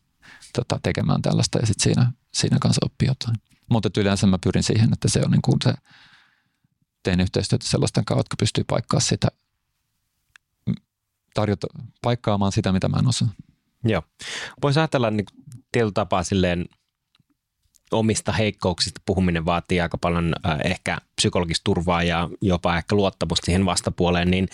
[0.54, 3.38] tota, tekemään tällaista ja sitten siinä, siinä kanssa oppii jotain.
[3.70, 5.74] Mutta yleensä mä pyrin siihen, että se on niin kuin se,
[7.04, 9.28] teen yhteistyötä sellaisten kanssa, jotka pystyy paikkaamaan sitä,
[11.34, 11.68] tarjota,
[12.02, 13.28] paikkaamaan sitä, mitä mä en osaa.
[13.84, 14.04] Joo.
[14.62, 15.26] Voisi ajatella niin
[15.72, 16.66] tietyllä tapaa silleen
[17.92, 23.66] omista heikkouksista puhuminen vaatii aika paljon äh, ehkä psykologista turvaa ja jopa ehkä luottamusta siihen
[23.66, 24.48] vastapuoleen, niin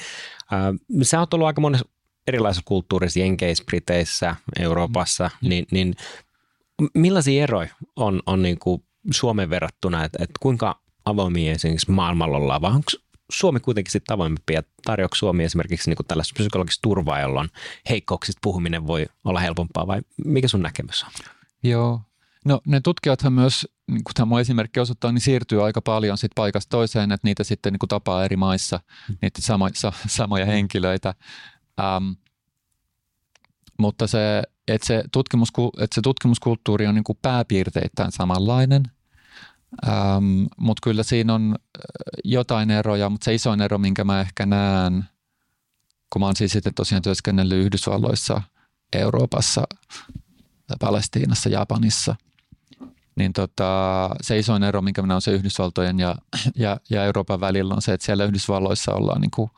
[0.54, 1.88] äh, sä oot ollut aika monessa
[2.28, 5.50] erilaisissa kulttuurissa, Jenkeissä, Briteissä, Euroopassa, mm.
[5.50, 5.96] niin, niin
[6.94, 12.62] millaisia eroja on, on niin kuin Suomen verrattuna, että, että kuinka avoimia esimerkiksi maailmalla ollaan,
[12.62, 12.92] vai onko
[13.32, 17.50] Suomi kuitenkin sitten avoimempi ja tarjoako Suomi esimerkiksi niin tällaista psykologista turvaa, jolloin
[17.90, 21.10] heikkouksista puhuminen voi olla helpompaa vai mikä sun näkemys on?
[21.64, 22.02] Joo,
[22.48, 26.70] no ne tutkijathan myös, niin kuin tämä esimerkki osoittaa, niin siirtyy aika paljon sit paikasta
[26.70, 28.80] toiseen, että niitä sitten niin kuin tapaa eri maissa,
[29.10, 29.18] mm.
[29.22, 31.14] niitä samo, sa, samoja henkilöitä.
[31.98, 32.16] Um,
[33.80, 38.84] mutta se, että se, tutkimus, että se tutkimuskulttuuri on niin kuin pääpiirteittäin samanlainen–
[39.88, 41.56] Ähm, mutta kyllä siinä on
[42.24, 45.06] jotain eroja, mutta se isoin ero, minkä mä ehkä näen,
[46.10, 48.42] kun mä oon siis sitten tosiaan työskennellyt Yhdysvalloissa,
[48.94, 49.64] Euroopassa,
[50.80, 52.16] Palestiinassa, Japanissa,
[53.18, 56.16] niin tota, se isoin ero, minkä mä näen, on se Yhdysvaltojen ja,
[56.56, 59.50] ja, ja Euroopan välillä on se, että siellä Yhdysvalloissa ollaan niin kuin,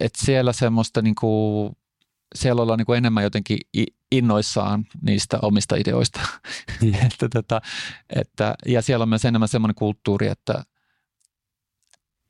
[0.00, 1.76] että siellä semmoista niin kuin,
[2.34, 3.58] siellä ollaan niin kuin enemmän jotenkin
[4.12, 6.20] innoissaan niistä omista ideoista.
[6.82, 6.94] Mm.
[7.06, 7.60] että, tota,
[8.10, 10.64] että, ja siellä on myös enemmän semmoinen kulttuuri, että,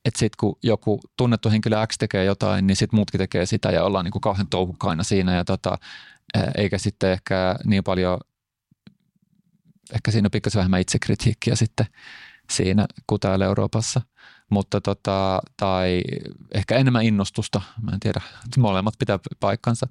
[0.05, 3.85] että sitten kun joku tunnettu henkilö X tekee jotain, niin sitten muutkin tekee sitä ja
[3.85, 5.79] ollaan niin kuin kauhean touhukkaina siinä ja tota,
[6.57, 8.21] eikä sitten ehkä niin paljon,
[9.95, 11.87] ehkä siinä on pikkasen vähemmän itsekritiikkiä sitten
[12.51, 14.01] siinä kuin täällä Euroopassa.
[14.51, 16.03] mutta tota, tai
[16.55, 18.21] ehkä enemmän innostusta, mä en tiedä,
[18.59, 19.87] molemmat pitää paikkansa,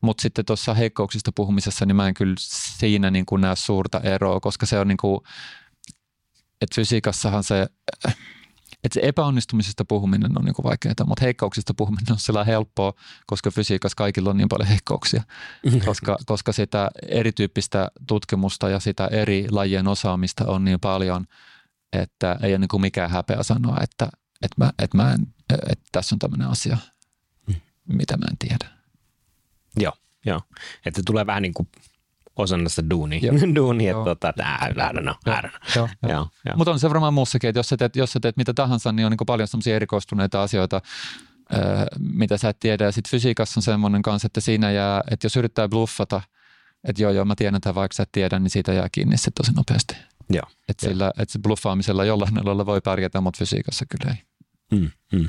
[0.00, 2.34] mutta sitten tuossa heikkouksista puhumisessa, niin mä en kyllä
[2.78, 5.20] siinä niin kuin näe suurta eroa, koska se on niin kuin,
[6.60, 7.66] että fysiikassahan se,
[8.84, 12.92] että se epäonnistumisesta puhuminen on niin kuin vaikeaa, mutta heikkouksista puhuminen on sellainen helppoa,
[13.26, 15.22] koska fysiikassa kaikilla on niin paljon heikkouksia,
[15.84, 21.26] koska, koska sitä erityyppistä tutkimusta ja sitä eri lajien osaamista on niin paljon,
[21.92, 24.08] että ei ole niin kuin mikään häpeä sanoa, että,
[24.42, 26.76] että, mä, että, mä en, että tässä on tämmöinen asia,
[27.46, 27.54] mm.
[27.88, 28.74] mitä mä en tiedä.
[29.76, 29.92] Joo,
[30.26, 30.40] joo.
[30.86, 31.68] Että tulee vähän niin kuin
[32.36, 33.20] osana sitä duunia,
[33.54, 35.62] duunia että tota, I don't know, I don't know.
[35.76, 36.12] Joo, joo.
[36.12, 36.56] Joo, joo.
[36.56, 39.06] Mutta on se varmaan muussakin, että jos sä teet, jos sä teet mitä tahansa, niin
[39.06, 40.80] on niin paljon sellaisia erikoistuneita asioita,
[41.52, 42.84] Öö, mitä sä et tiedä.
[42.84, 46.20] Ja sitten fysiikassa on semmoinen kanssa, että siinä jää, että jos yrittää bluffata,
[46.84, 49.30] että joo joo mä tiedän tämän vaikka sä et tiedä, niin siitä jää kiinni se
[49.30, 49.96] tosi nopeasti.
[50.30, 50.46] Joo.
[50.68, 54.22] Että sillä, että se bluffaamisella jollain lailla voi pärjätä, mutta fysiikassa kyllä ei.
[54.78, 55.28] Mm, mm.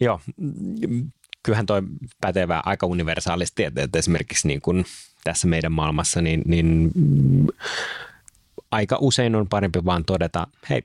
[0.00, 0.20] Joo,
[1.42, 1.82] kyllähän toi
[2.20, 4.84] pätevää aika universaalisti, että, että esimerkiksi niin kuin
[5.24, 6.90] tässä meidän maailmassa, niin, niin
[8.70, 10.84] aika usein on parempi vaan todeta, hei,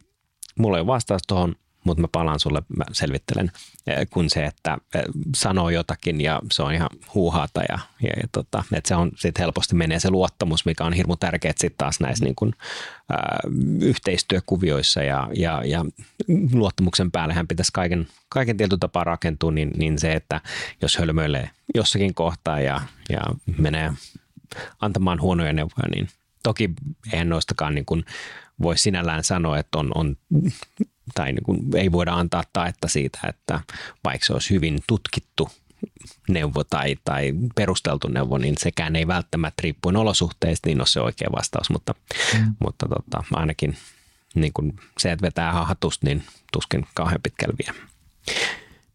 [0.60, 1.56] mulla ei ole vastaus tuohon,
[1.88, 3.52] mutta mä palaan sulle, mä selvittelen,
[3.88, 5.02] eh, kun se, että eh,
[5.36, 9.42] sanoo jotakin ja se on ihan huuhaata ja, ja, ja tota, että se on sitten
[9.44, 12.54] helposti menee se luottamus, mikä on hirmu tärkeää sitten taas näissä niin kuin,
[13.10, 13.40] ää,
[13.82, 15.86] yhteistyökuvioissa ja, ja, ja
[16.54, 20.42] luottamuksen päällehän pitäisi kaiken, kaiken tietyllä tapaa rakentua, niin, niin se, että
[20.82, 23.22] jos hölmöilee jossakin kohtaa ja, ja
[23.58, 23.94] menee
[24.80, 26.08] antamaan huonoja neuvoja, niin
[26.44, 26.70] toki
[27.14, 28.06] eihän noistakaan niin kuin
[28.62, 30.18] voi sinällään sanoa, että on, on
[31.14, 33.60] tai niin kuin ei voida antaa taetta siitä, että
[34.04, 35.50] vaikka se olisi hyvin tutkittu
[36.30, 41.30] neuvo tai, tai perusteltu neuvo, niin sekään ei välttämättä riippuen olosuhteista, niin ole se oikea
[41.36, 41.96] vastaus, mutta,
[42.34, 42.56] mm.
[42.60, 43.78] mutta tota, ainakin
[44.36, 47.82] niin kuin se, että vetää hatusta, niin tuskin kauhean pitkälle vie.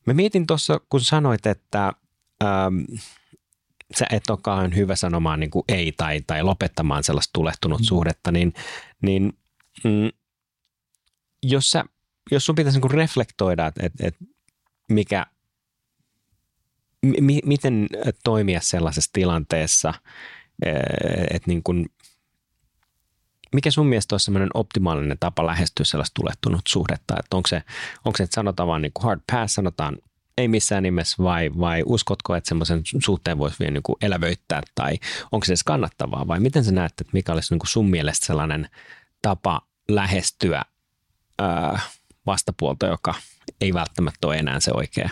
[0.06, 1.92] Mä mietin tuossa, kun sanoit, että
[2.44, 2.76] ähm,
[3.98, 7.84] sä et ole kauhean hyvä sanomaan niin kuin ei tai, tai lopettamaan sellaista tulehtunut mm.
[7.84, 8.54] suhdetta, niin,
[9.02, 9.32] niin
[9.84, 10.10] mm,
[11.42, 11.84] jos sä
[12.30, 14.24] jos sun pitäisi niin reflektoida, että, että, että
[14.88, 15.26] mikä,
[17.20, 17.86] mi, miten
[18.24, 19.94] toimia sellaisessa tilanteessa,
[21.30, 21.62] että niin
[23.54, 27.62] mikä sun mielestä olisi sellainen optimaalinen tapa lähestyä sellaista tulehtunut suhdetta, että onko se,
[28.04, 29.98] onko se että sanotaan vaan niin kuin hard pass, sanotaan
[30.38, 34.98] ei missään nimessä vai, vai uskotko, että semmoisen suhteen voisi vielä niin elävöittää tai
[35.32, 36.28] onko se edes kannattavaa?
[36.28, 38.68] Vai miten sä näet, että mikä olisi niin kuin sun mielestä sellainen
[39.22, 40.62] tapa lähestyä
[42.26, 43.14] vastapuolta, joka
[43.60, 45.10] ei välttämättä ole enää se oikea.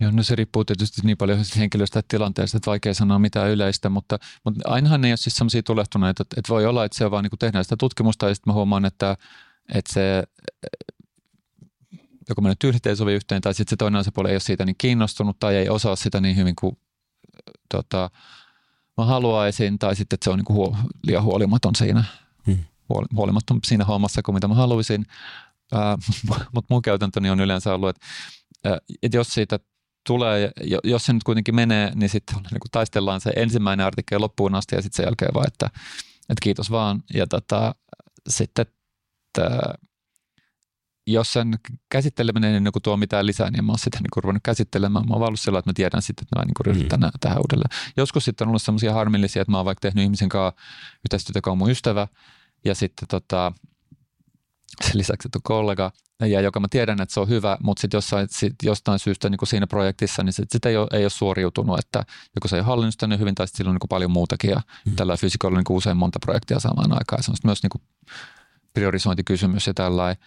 [0.00, 4.18] Joo, no se riippuu tietysti niin paljon henkilöstä tilanteesta, että vaikea sanoa mitään yleistä, mutta,
[4.44, 7.24] mutta ainahan ne ei ole siis sellaisia tulehtuneita, että, että voi olla, että se vaan
[7.24, 9.16] niin tehdään sitä tutkimusta ja sitten mä huomaan, että,
[9.74, 10.22] että se
[12.28, 14.76] joko meidän tyylit ei sovi yhteen tai sitten se toinen osapuoli ei ole siitä niin
[14.78, 16.78] kiinnostunut tai ei osaa sitä niin hyvin kuin
[17.74, 18.10] tota,
[18.96, 22.04] mä haluaisin tai sitten että se on niin huo, liian huolimaton siinä,
[22.46, 22.64] hmm.
[23.16, 25.06] huolimaton siinä hommassa kuin mitä mä haluaisin
[26.54, 28.06] mutta mun käytäntöni on yleensä ollut, että,
[29.02, 29.58] että jos siitä
[30.06, 30.52] tulee,
[30.84, 34.82] jos se nyt kuitenkin menee, niin sitten niin taistellaan se ensimmäinen artikkeli loppuun asti ja
[34.82, 35.66] sitten sen jälkeen vaan, että,
[36.18, 37.02] että kiitos vaan.
[37.14, 37.74] Ja tota,
[38.28, 39.58] sitten, että
[41.06, 41.54] jos sen
[41.90, 45.08] käsitteleminen ei niin tuo mitään lisää, niin mä oon sitä niin ruvennut käsittelemään.
[45.08, 47.10] Mä oon ollut sillä, että mä tiedän sitten, että mä niin ryhdytän mm.
[47.20, 47.70] tähän uudelleen.
[47.96, 50.60] Joskus sitten on ollut sellaisia harmillisia, että mä oon vaikka tehnyt ihmisen kanssa
[51.06, 52.08] yhteistyötä, joka on mun ystävä,
[52.64, 53.52] ja sitten tota,
[54.82, 57.98] sen lisäksi, että on kollega, ja joka mä tiedän, että se on hyvä, mutta sitten
[57.98, 61.10] jossain, sit jostain syystä niin kuin siinä projektissa, niin sitten sit ei, ole, ei ole
[61.10, 62.04] suoriutunut, että
[62.36, 64.50] joko se ei hallinnut sitä niin hyvin, tai sitten sillä on niin kuin paljon muutakin,
[64.50, 64.96] ja mm.
[64.96, 67.82] tällä fysiikalla on niin usein monta projektia samaan aikaan, se on myös niin kuin
[68.74, 70.24] priorisointikysymys ja tällainen,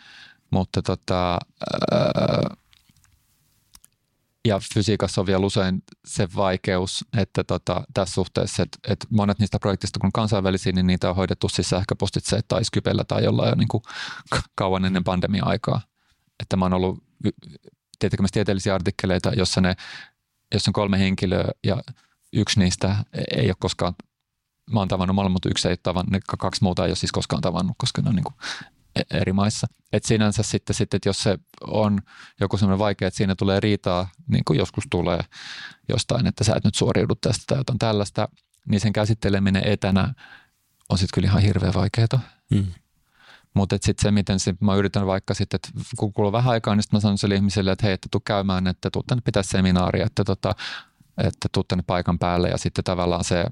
[0.51, 1.37] mutta tota,
[1.91, 2.55] ää,
[4.47, 9.59] ja fysiikassa on vielä usein se vaikeus, että tota, tässä suhteessa, että, että monet niistä
[9.59, 13.67] projekteista, kun kansainvälisiä, niin niitä on hoidettu siis sähköpostitse tai Skypellä tai jollain jo niin
[13.67, 13.83] kuin
[14.55, 15.81] kauan ennen pandemia-aikaa.
[16.39, 17.03] Että mä oon ollut
[17.99, 19.75] tekemässä tieteellisiä artikkeleita, jossa, ne,
[20.53, 21.81] jossa on kolme henkilöä ja
[22.33, 22.95] yksi niistä
[23.35, 23.93] ei ole koskaan
[24.71, 27.75] mä oon tavannut molemmat, mutta yksi ei tavannut, kaksi muuta ei ole siis koskaan tavannut,
[27.77, 28.35] koska ne on niin kuin
[29.11, 29.67] eri maissa.
[29.93, 31.37] Et sinänsä sitten, sitten, että jos se
[31.67, 31.99] on
[32.39, 35.19] joku semmoinen vaikea, että siinä tulee riitaa, niin kuin joskus tulee
[35.89, 38.27] jostain, että sä et nyt suoriudu tästä tai jotain tällaista,
[38.67, 40.13] niin sen käsitteleminen etänä
[40.89, 42.19] on sitten kyllä ihan hirveän vaikeaa.
[42.51, 42.67] Mm.
[43.53, 46.83] Mutta sitten se, miten se, mä yritän vaikka sitten, että kun kuuluu vähän aikaa, niin
[46.83, 50.01] sitten mä sanon sille ihmiselle, että hei, että tuu käymään, että tuu tänne pitää seminaari,
[50.01, 50.55] että, tota,
[51.17, 53.45] että tuu tänne paikan päälle ja sitten tavallaan se,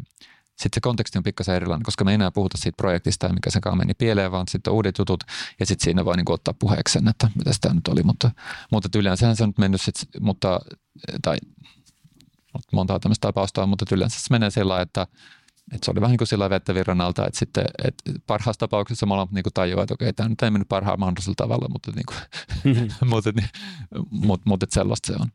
[0.59, 3.49] sitten se konteksti on pikkasen erilainen, koska me ei enää puhuta siitä projektista ja mikä
[3.49, 5.23] sekaan meni pieleen, vaan sitten uudet jutut
[5.59, 8.31] ja sitten siinä voi niin ottaa puheeksi sen, että mitä sitä nyt oli, mutta,
[8.71, 10.59] mutta yleensä se on nyt mennyt sit, mutta,
[11.21, 11.37] tai
[12.73, 15.07] monta tämmöistä tapausta on, mutta yleensä se menee sillä että
[15.71, 19.05] että se oli vähän niin kuin sillä vettä virran alta, että sitten että parhaassa tapauksessa
[19.05, 22.17] molemmat niin tajuaa, että okei, tämä nyt ei mennyt parhaalla mahdollisella tavalla, mutta, niin kuin,
[22.63, 23.09] mm-hmm.
[23.09, 23.49] mutta, niin,
[24.09, 25.27] mutta, mutta että sellaista se on.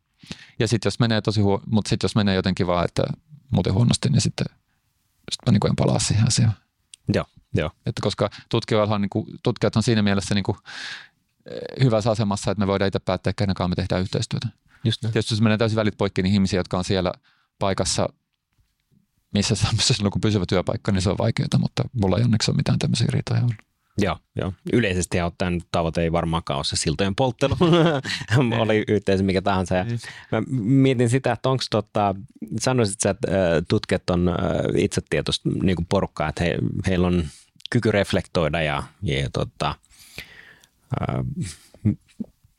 [0.59, 3.03] Ja sitten jos menee tosi huo, mutta sitten jos menee jotenkin vaan, että
[3.51, 4.47] muuten huonosti, niin sitten,
[5.33, 6.53] sitten mä niin kuin en palaa siihen asiaan.
[7.14, 7.70] Joo, joo.
[7.87, 10.59] Että koska tutkijoilla on, niin kuin, tutkijat on siinä mielessä niin kuin,
[11.51, 14.49] eh, hyvässä asemassa, että me voidaan itse päättää, kenen kanssa me tehdään yhteistyötä.
[14.85, 15.11] Just ne.
[15.12, 17.12] Tietysti jos menee täysin välit poikki, niin ihmisiä, jotka on siellä
[17.59, 18.09] paikassa,
[19.35, 22.79] missä missä on pysyvä työpaikka, niin se on vaikeaa, mutta mulla ei onneksi ole mitään
[22.79, 23.74] tämmöisiä riitoja ollut.
[23.99, 24.53] Joo, joo.
[24.72, 27.57] Yleisesti ottaen tavoite ei varmaankaan ole se siltojen polttelu.
[28.61, 29.74] Oli yhteensä mikä tahansa.
[29.74, 29.84] Ja
[30.30, 32.14] mä mietin sitä, että onko tota,
[32.61, 33.28] sanoisit sä, että
[33.68, 34.30] tutkijat on
[34.76, 37.24] itsetietoista niin kuin porukkaa, että he, heillä on
[37.70, 39.74] kyky reflektoida ja, ja tota,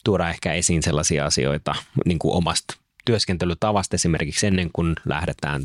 [0.04, 1.76] tuoda ehkä esiin sellaisia asioita
[2.06, 5.62] niin kuin omasta työskentelytavasta esimerkiksi ennen kuin lähdetään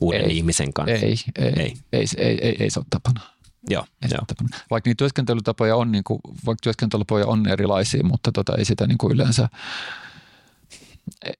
[0.00, 1.06] uuden ei, ihmisen kanssa?
[1.06, 3.20] Ei, ei, ei, ei, ei, ei, ei se ole tapana.
[3.70, 3.86] Joo.
[4.70, 8.98] Vaikka niitä työskentelytapoja on, niin kuin, vaikka työskentelytapoja on erilaisia, mutta tota, ei sitä niin
[8.98, 9.48] kuin yleensä
[11.24, 11.32] e,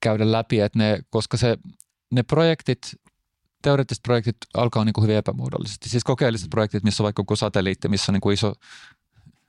[0.00, 1.56] käydä läpi, että ne, koska se,
[2.10, 2.78] ne projektit,
[3.62, 5.88] teoreettiset projektit alkaa niin kuin hyvin epämuodollisesti.
[5.88, 8.54] Siis kokeelliset projektit, missä on vaikka joku satelliitti, missä on niin kuin iso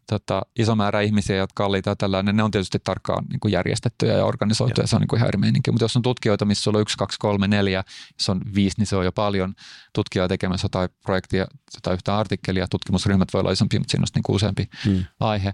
[0.09, 4.25] tota, iso määrä ihmisiä, jotka ja tällainen, ne on tietysti tarkkaan niin kuin järjestettyjä ja
[4.25, 4.87] organisoituja, ja.
[4.87, 5.71] se on niin kuin ihan eri meininki.
[5.71, 7.83] Mutta jos on tutkijoita, missä on yksi, kaksi, kolme, neljä,
[8.19, 9.53] jos on viisi, niin se on jo paljon
[9.93, 11.47] tutkijaa tekemässä jotain projektia
[11.81, 12.67] tai yhtä artikkelia.
[12.67, 15.03] Tutkimusryhmät voi olla isompi, mutta siinä on niin kuin useampi hmm.
[15.19, 15.53] aihe.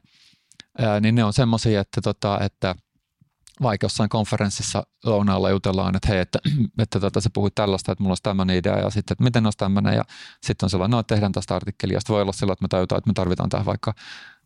[0.78, 2.76] Ää, niin ne on semmoisia, että, tota, että
[3.62, 6.39] vaikka jossain konferenssissa lounaalla jutellaan, että hei, että,
[6.84, 9.58] että tota, sä puhuit tällaista, että mulla olisi tämmöinen idea ja sitten, että miten olisi
[9.58, 10.04] tämmöinen ja
[10.43, 13.10] sitten on sellainen, no tehdään tästä artikkelia sitten voi olla sellainen, että me tajutaan, että
[13.10, 13.93] me tarvitaan tähän vaikka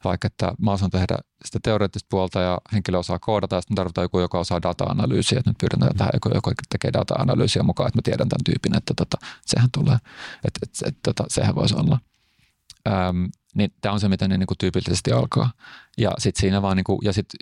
[0.04, 4.06] vaikka että mä osaan tehdä sitä teoreettista puolta ja henkilö osaa koodata ja sitten tarvitaan
[4.06, 5.98] joku, joka osaa data-analyysiä, että nyt pyydetään mm.
[5.98, 9.98] tähän joku, joka tekee data-analyysiä mukaan, että mä tiedän tämän tyypin, että tota, sehän tulee,
[10.46, 12.00] että, että, että tota, sehän voisi olla.
[12.88, 15.52] Öm, niin tämä on se, miten ne niin kuin tyypillisesti alkaa.
[15.98, 17.38] Ja sitten siinä vaan, niin kuin, ja sitten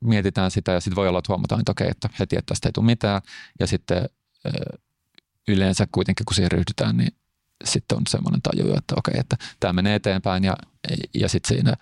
[0.00, 2.72] mietitään sitä ja sitten voi olla, että huomataan, että okei, että heti, että tästä ei
[2.72, 3.22] tule mitään.
[3.60, 4.08] Ja sitten
[5.48, 7.12] yleensä kuitenkin, kun siihen ryhdytään, niin
[7.64, 10.56] sitten on semmoinen taju, että okei, että tämä menee eteenpäin ja,
[11.14, 11.74] ja sitten siinä,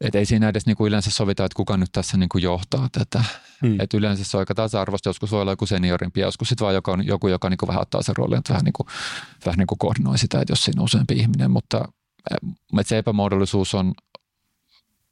[0.00, 3.24] että ei siinä edes niinku yleensä sovita, että kuka nyt tässä niinku johtaa tätä.
[3.62, 3.80] Hmm.
[3.80, 6.90] Että yleensä se on aika tasa-arvoista, joskus voi olla joku seniorimpi, joskus sitten vaan joku,
[7.04, 8.86] joku joka niinku vähän ottaa sen roolin, että vähän, niinku,
[9.46, 11.88] vähän niinku koordinoi sitä, että jos siinä on useampi ihminen, mutta
[12.80, 13.94] että se epämuodollisuus on,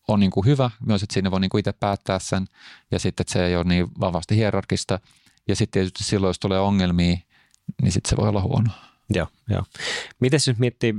[0.09, 2.47] on niinku hyvä myös, että siinä voi niinku itse päättää sen
[2.91, 4.99] ja sitten, että se ei ole niin vahvasti hierarkista
[5.49, 7.17] ja sitten tietysti silloin, jos tulee ongelmia,
[7.83, 8.71] niin sitten se voi olla huono.
[9.11, 9.63] Joo, joo.
[10.21, 10.95] Miten jos miettii,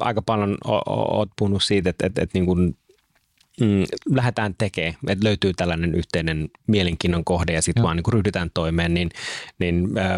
[0.00, 2.76] aika paljon olet puhunut siitä, että, että, että niin kuin,
[3.60, 8.50] mm, lähdetään tekemään, että löytyy tällainen yhteinen mielenkiinnon kohde ja sitten vaan niin kuin ryhdytään
[8.54, 9.10] toimeen, niin,
[9.58, 10.16] niin äh,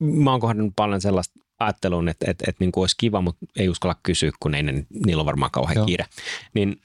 [0.00, 3.68] mä oon kohdannut paljon sellaista ajatteluun, että, että, että niin kuin olisi kiva, mutta ei
[3.68, 5.86] uskalla kysyä, kun ei niillä on varmaan kauhean Joo.
[5.86, 6.06] kiire.
[6.54, 6.80] Niin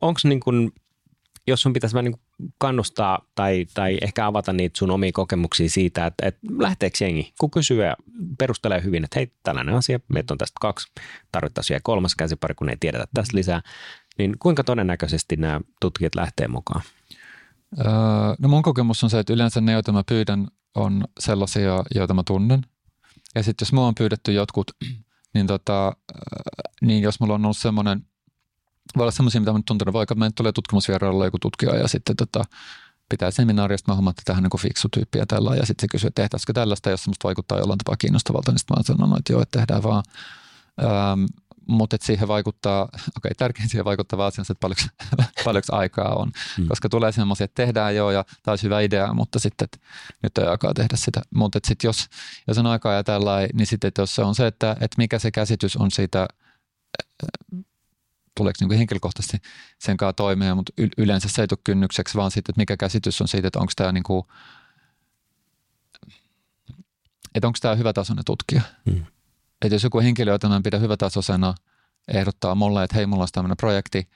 [0.00, 0.72] onko niin kuin
[1.46, 2.20] jos sun pitäisi vähän niin
[2.58, 7.50] kannustaa tai, tai ehkä avata niitä sun omia kokemuksia siitä, että, että lähteekö jengi, kun
[7.50, 7.96] kysyy ja
[8.38, 10.92] perustelee hyvin, että hei, tällainen asia, meitä on tästä kaksi,
[11.32, 13.62] tarvittaisiin vielä kolmas käsipari, kun ei tiedetä tästä lisää,
[14.18, 16.82] niin kuinka todennäköisesti nämä tutkijat lähtee mukaan?
[17.78, 17.86] Öö,
[18.38, 22.22] no mun kokemus on se, että yleensä ne, joita mä pyydän, on sellaisia, joita mä
[22.26, 22.62] tunnen.
[23.34, 24.70] Ja sitten jos mua on pyydetty jotkut,
[25.34, 25.96] niin, tota,
[26.82, 28.00] niin jos mulla on ollut semmoinen–
[28.96, 32.16] voi olla semmoisia, mitä mä nyt tuntunut, vaikka mä tulee tutkimusvierailulla joku tutkija ja sitten
[32.16, 32.44] tota,
[33.08, 36.08] pitää seminaarista, mä huomaan, että tähän niin fiksu tyyppi ja tällä, ja sitten se kysyy,
[36.08, 39.32] että tehtäisikö tällaista, jos semmoista vaikuttaa jollain tapaa kiinnostavalta, niin sitten mä oon sanonut, että
[39.32, 40.02] joo, että tehdään vaan.
[40.82, 41.24] Ähm,
[41.68, 44.82] mutta että siihen vaikuttaa, okei, okay, tärkein siihen vaikuttaa vaan että paljonko,
[45.44, 46.68] paljonko aikaa on, mm.
[46.68, 49.78] koska tulee semmoisia, että tehdään joo ja tämä hyvä idea, mutta sitten että
[50.22, 51.22] nyt ei aikaa tehdä sitä.
[51.34, 52.08] Mutta sitten jos,
[52.48, 55.30] jos on aikaa ja tällä niin sitten jos se on se, että, että mikä se
[55.30, 56.28] käsitys on siitä
[58.36, 59.38] tuleeko niin henkilökohtaisesti
[59.78, 63.28] sen kanssa toimeen, mutta yleensä se ei tule kynnykseksi, vaan sitten, että mikä käsitys on
[63.28, 64.24] siitä, että onko tämä niin kuin,
[67.34, 68.62] että onko tämä hyvä tasoinen tutkija.
[68.84, 69.06] Mm.
[69.62, 71.54] Että jos joku henkilö, jota mä pidän hyvätasoisena,
[72.08, 74.08] ehdottaa mulle, että hei, mulla on tämmöinen projekti,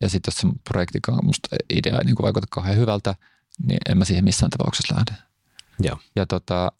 [0.00, 3.14] ja sitten jos se projekti musta idea ei niin kuin vaikuta kauhean hyvältä,
[3.66, 5.22] niin en mä siihen missään tapauksessa lähde.
[5.78, 5.98] Joo.
[6.16, 6.72] Ja tota,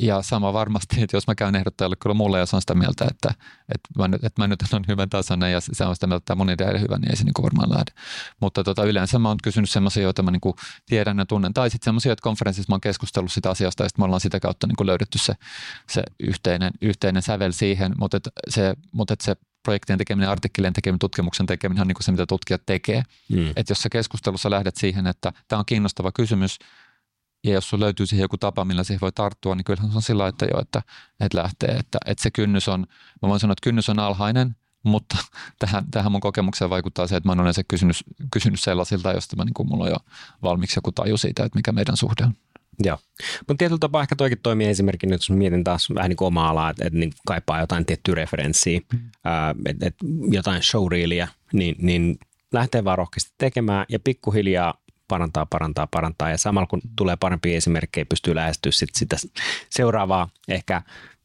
[0.00, 3.06] ja sama varmasti, että jos mä käyn ehdottajalle kyllä mulle ja se on sitä mieltä,
[3.10, 3.28] että,
[3.74, 6.34] että, mä, nyt, että mä nyt on hyvän tasainen ja se on sitä mieltä, että
[6.34, 7.92] mun idea on hyvä, niin ei se niin varmaan lähde.
[8.40, 10.54] Mutta tota, yleensä mä oon kysynyt semmoisia, joita mä niin
[10.86, 14.02] tiedän ja tunnen, tai sitten semmoisia, että konferenssissa mä oon keskustellut sitä asiasta ja sitten
[14.02, 15.34] me ollaan sitä kautta niin löydetty se,
[15.88, 20.98] se yhteinen, yhteinen sävel siihen, mutta, et se, mutta et se projektien tekeminen, artikkelien tekeminen,
[20.98, 23.02] tutkimuksen tekeminen on niin kuin se, mitä tutkijat tekee.
[23.28, 23.48] Mm.
[23.56, 26.58] Että jos sä keskustelussa lähdet siihen, että tämä on kiinnostava kysymys,
[27.46, 30.02] ja jos sun löytyy siihen joku tapa, millä siihen voi tarttua, niin kyllähän se on
[30.02, 30.82] sillä että jo, että,
[31.20, 31.70] että lähtee.
[31.70, 32.86] Että, että se kynnys on,
[33.22, 35.16] mä voin sanoa, että kynnys on alhainen, mutta
[35.58, 37.96] tähän, tähän mun kokemukseen vaikuttaa se, että mä oon yleensä kysynyt,
[38.32, 39.96] kysynyt sellaisilta, josta mä, niin kuin mulla on jo
[40.42, 42.34] valmiiksi joku taju siitä, että mikä meidän suhde on.
[42.84, 42.98] Joo.
[43.38, 46.70] Mutta tietyllä tapaa ehkä toikin toimii esimerkiksi, jos mietin taas vähän niin kuin omaa alaa,
[46.70, 48.98] että, että niin kaipaa jotain tiettyä referenssiä, mm.
[49.66, 52.18] että, että jotain showreelia, niin, niin
[52.52, 54.74] lähtee vaan rohkeasti tekemään ja pikkuhiljaa
[55.08, 56.30] parantaa, parantaa, parantaa.
[56.30, 59.16] Ja samalla kun tulee parempia esimerkkejä, pystyy lähestyä sit sitä
[59.70, 60.82] seuraavaa ehkä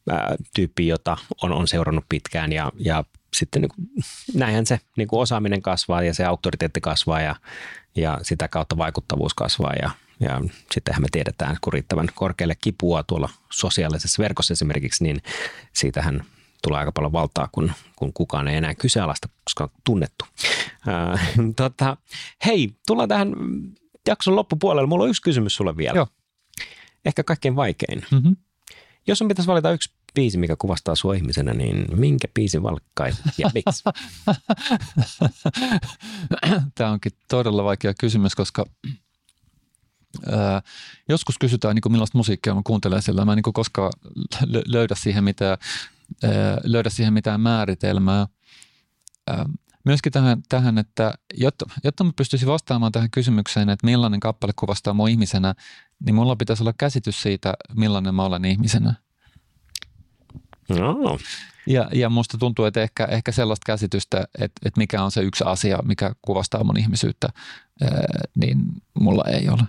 [0.10, 2.52] ää, tyyppiä, jota on, on seurannut pitkään.
[2.52, 3.04] Ja, ja
[3.34, 3.88] sitten niin kuin,
[4.34, 7.36] näinhän se niin kuin osaaminen kasvaa ja se auktoriteetti kasvaa ja,
[7.96, 9.74] ja sitä kautta vaikuttavuus kasvaa.
[9.82, 15.22] Ja, ja sittenhän me tiedetään, kun riittävän korkealle kipua tuolla sosiaalisessa verkossa esimerkiksi, niin
[15.74, 16.26] siitähän
[16.64, 20.26] tulee aika paljon valtaa, kun, kun kukaan ei enää kyseenalaista, koska on tunnettu.
[20.88, 21.20] Ää,
[21.56, 21.98] tota,
[22.46, 23.34] hei, tullaan tähän
[24.08, 24.88] jakson loppupuolelle.
[24.88, 25.96] Mulla on yksi kysymys sulle vielä.
[25.96, 26.08] Joo.
[27.06, 28.06] Ehkä kaikkein vaikein.
[28.12, 28.36] Mm-hmm.
[29.08, 33.52] Jos on pitäisi valita yksi biisi, mikä kuvastaa sua ihmisenä, niin minkä biisin valkkait ja
[33.54, 33.84] miksi?
[36.76, 38.66] Tämä onkin todella vaikea kysymys, koska
[40.32, 40.62] Ää,
[41.10, 43.26] joskus kysytään, niin kuin millaista musiikkia mä kuuntelen sillä.
[43.26, 43.94] Mä en niin koskaan
[44.66, 45.58] löydä siihen mitään,
[46.24, 48.28] ää, löydä siihen mitään määritelmää.
[49.28, 49.46] Ää,
[49.86, 54.94] myöskin tähän, tähän että jotta, jotta mä pystyisin vastaamaan tähän kysymykseen, että millainen kappale kuvastaa
[54.94, 55.56] mua ihmisenä,
[56.06, 58.94] niin mulla pitäisi olla käsitys siitä, millainen mä olen ihmisenä.
[60.70, 61.18] No.
[61.68, 65.44] Ja, ja musta tuntuu, että ehkä, ehkä sellaista käsitystä, että, että mikä on se yksi
[65.44, 67.30] asia, mikä kuvastaa mun ihmisyyttä,
[68.36, 68.60] niin
[69.00, 69.64] mulla ei ole.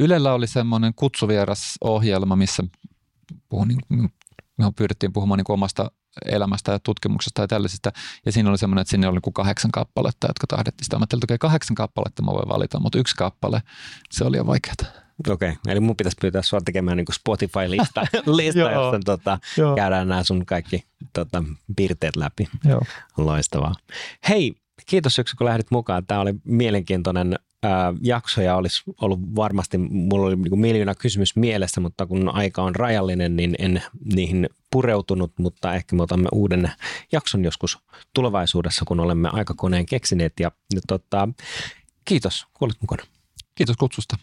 [0.00, 2.62] Ylellä oli semmoinen kutsuvieras ohjelma, missä
[3.48, 4.12] puhun, niin,
[4.58, 5.90] me pyydettiin puhumaan niin omasta
[6.26, 7.92] elämästä ja tutkimuksesta ja tällaisista.
[8.26, 10.96] Ja siinä oli semmoinen, että sinne oli kuin kahdeksan kappaletta, jotka tahdettiin sitä.
[10.96, 13.62] Mä ajattelin, että okay, kahdeksan kappaletta mä voin valita, mutta yksi kappale,
[14.10, 15.02] se oli jo vaikeaa.
[15.28, 15.72] Okei, okay.
[15.72, 18.06] eli mun pitäisi pyytää sua tekemään niin Spotify-lista,
[18.36, 19.38] lista, jossa tota,
[19.76, 21.44] käydään nämä sun kaikki tota,
[21.76, 22.48] piirteet läpi.
[22.64, 22.82] Joo.
[23.16, 23.74] Loistavaa.
[24.28, 24.54] Hei,
[24.86, 26.06] kiitos yksi, kun lähdit mukaan.
[26.06, 32.06] Tämä oli mielenkiintoinen ää, jaksoja olisi ollut varmasti, mulla oli niin miljoona kysymys mielessä, mutta
[32.06, 33.82] kun aika on rajallinen, niin en
[34.14, 36.70] niihin pureutunut, mutta ehkä me otamme uuden
[37.12, 37.78] jakson joskus
[38.14, 40.32] tulevaisuudessa, kun olemme aikakoneen keksineet.
[40.40, 41.28] Ja, ja tota,
[42.04, 43.02] kiitos, kun olit mukana.
[43.54, 44.16] Kiitos kutsusta.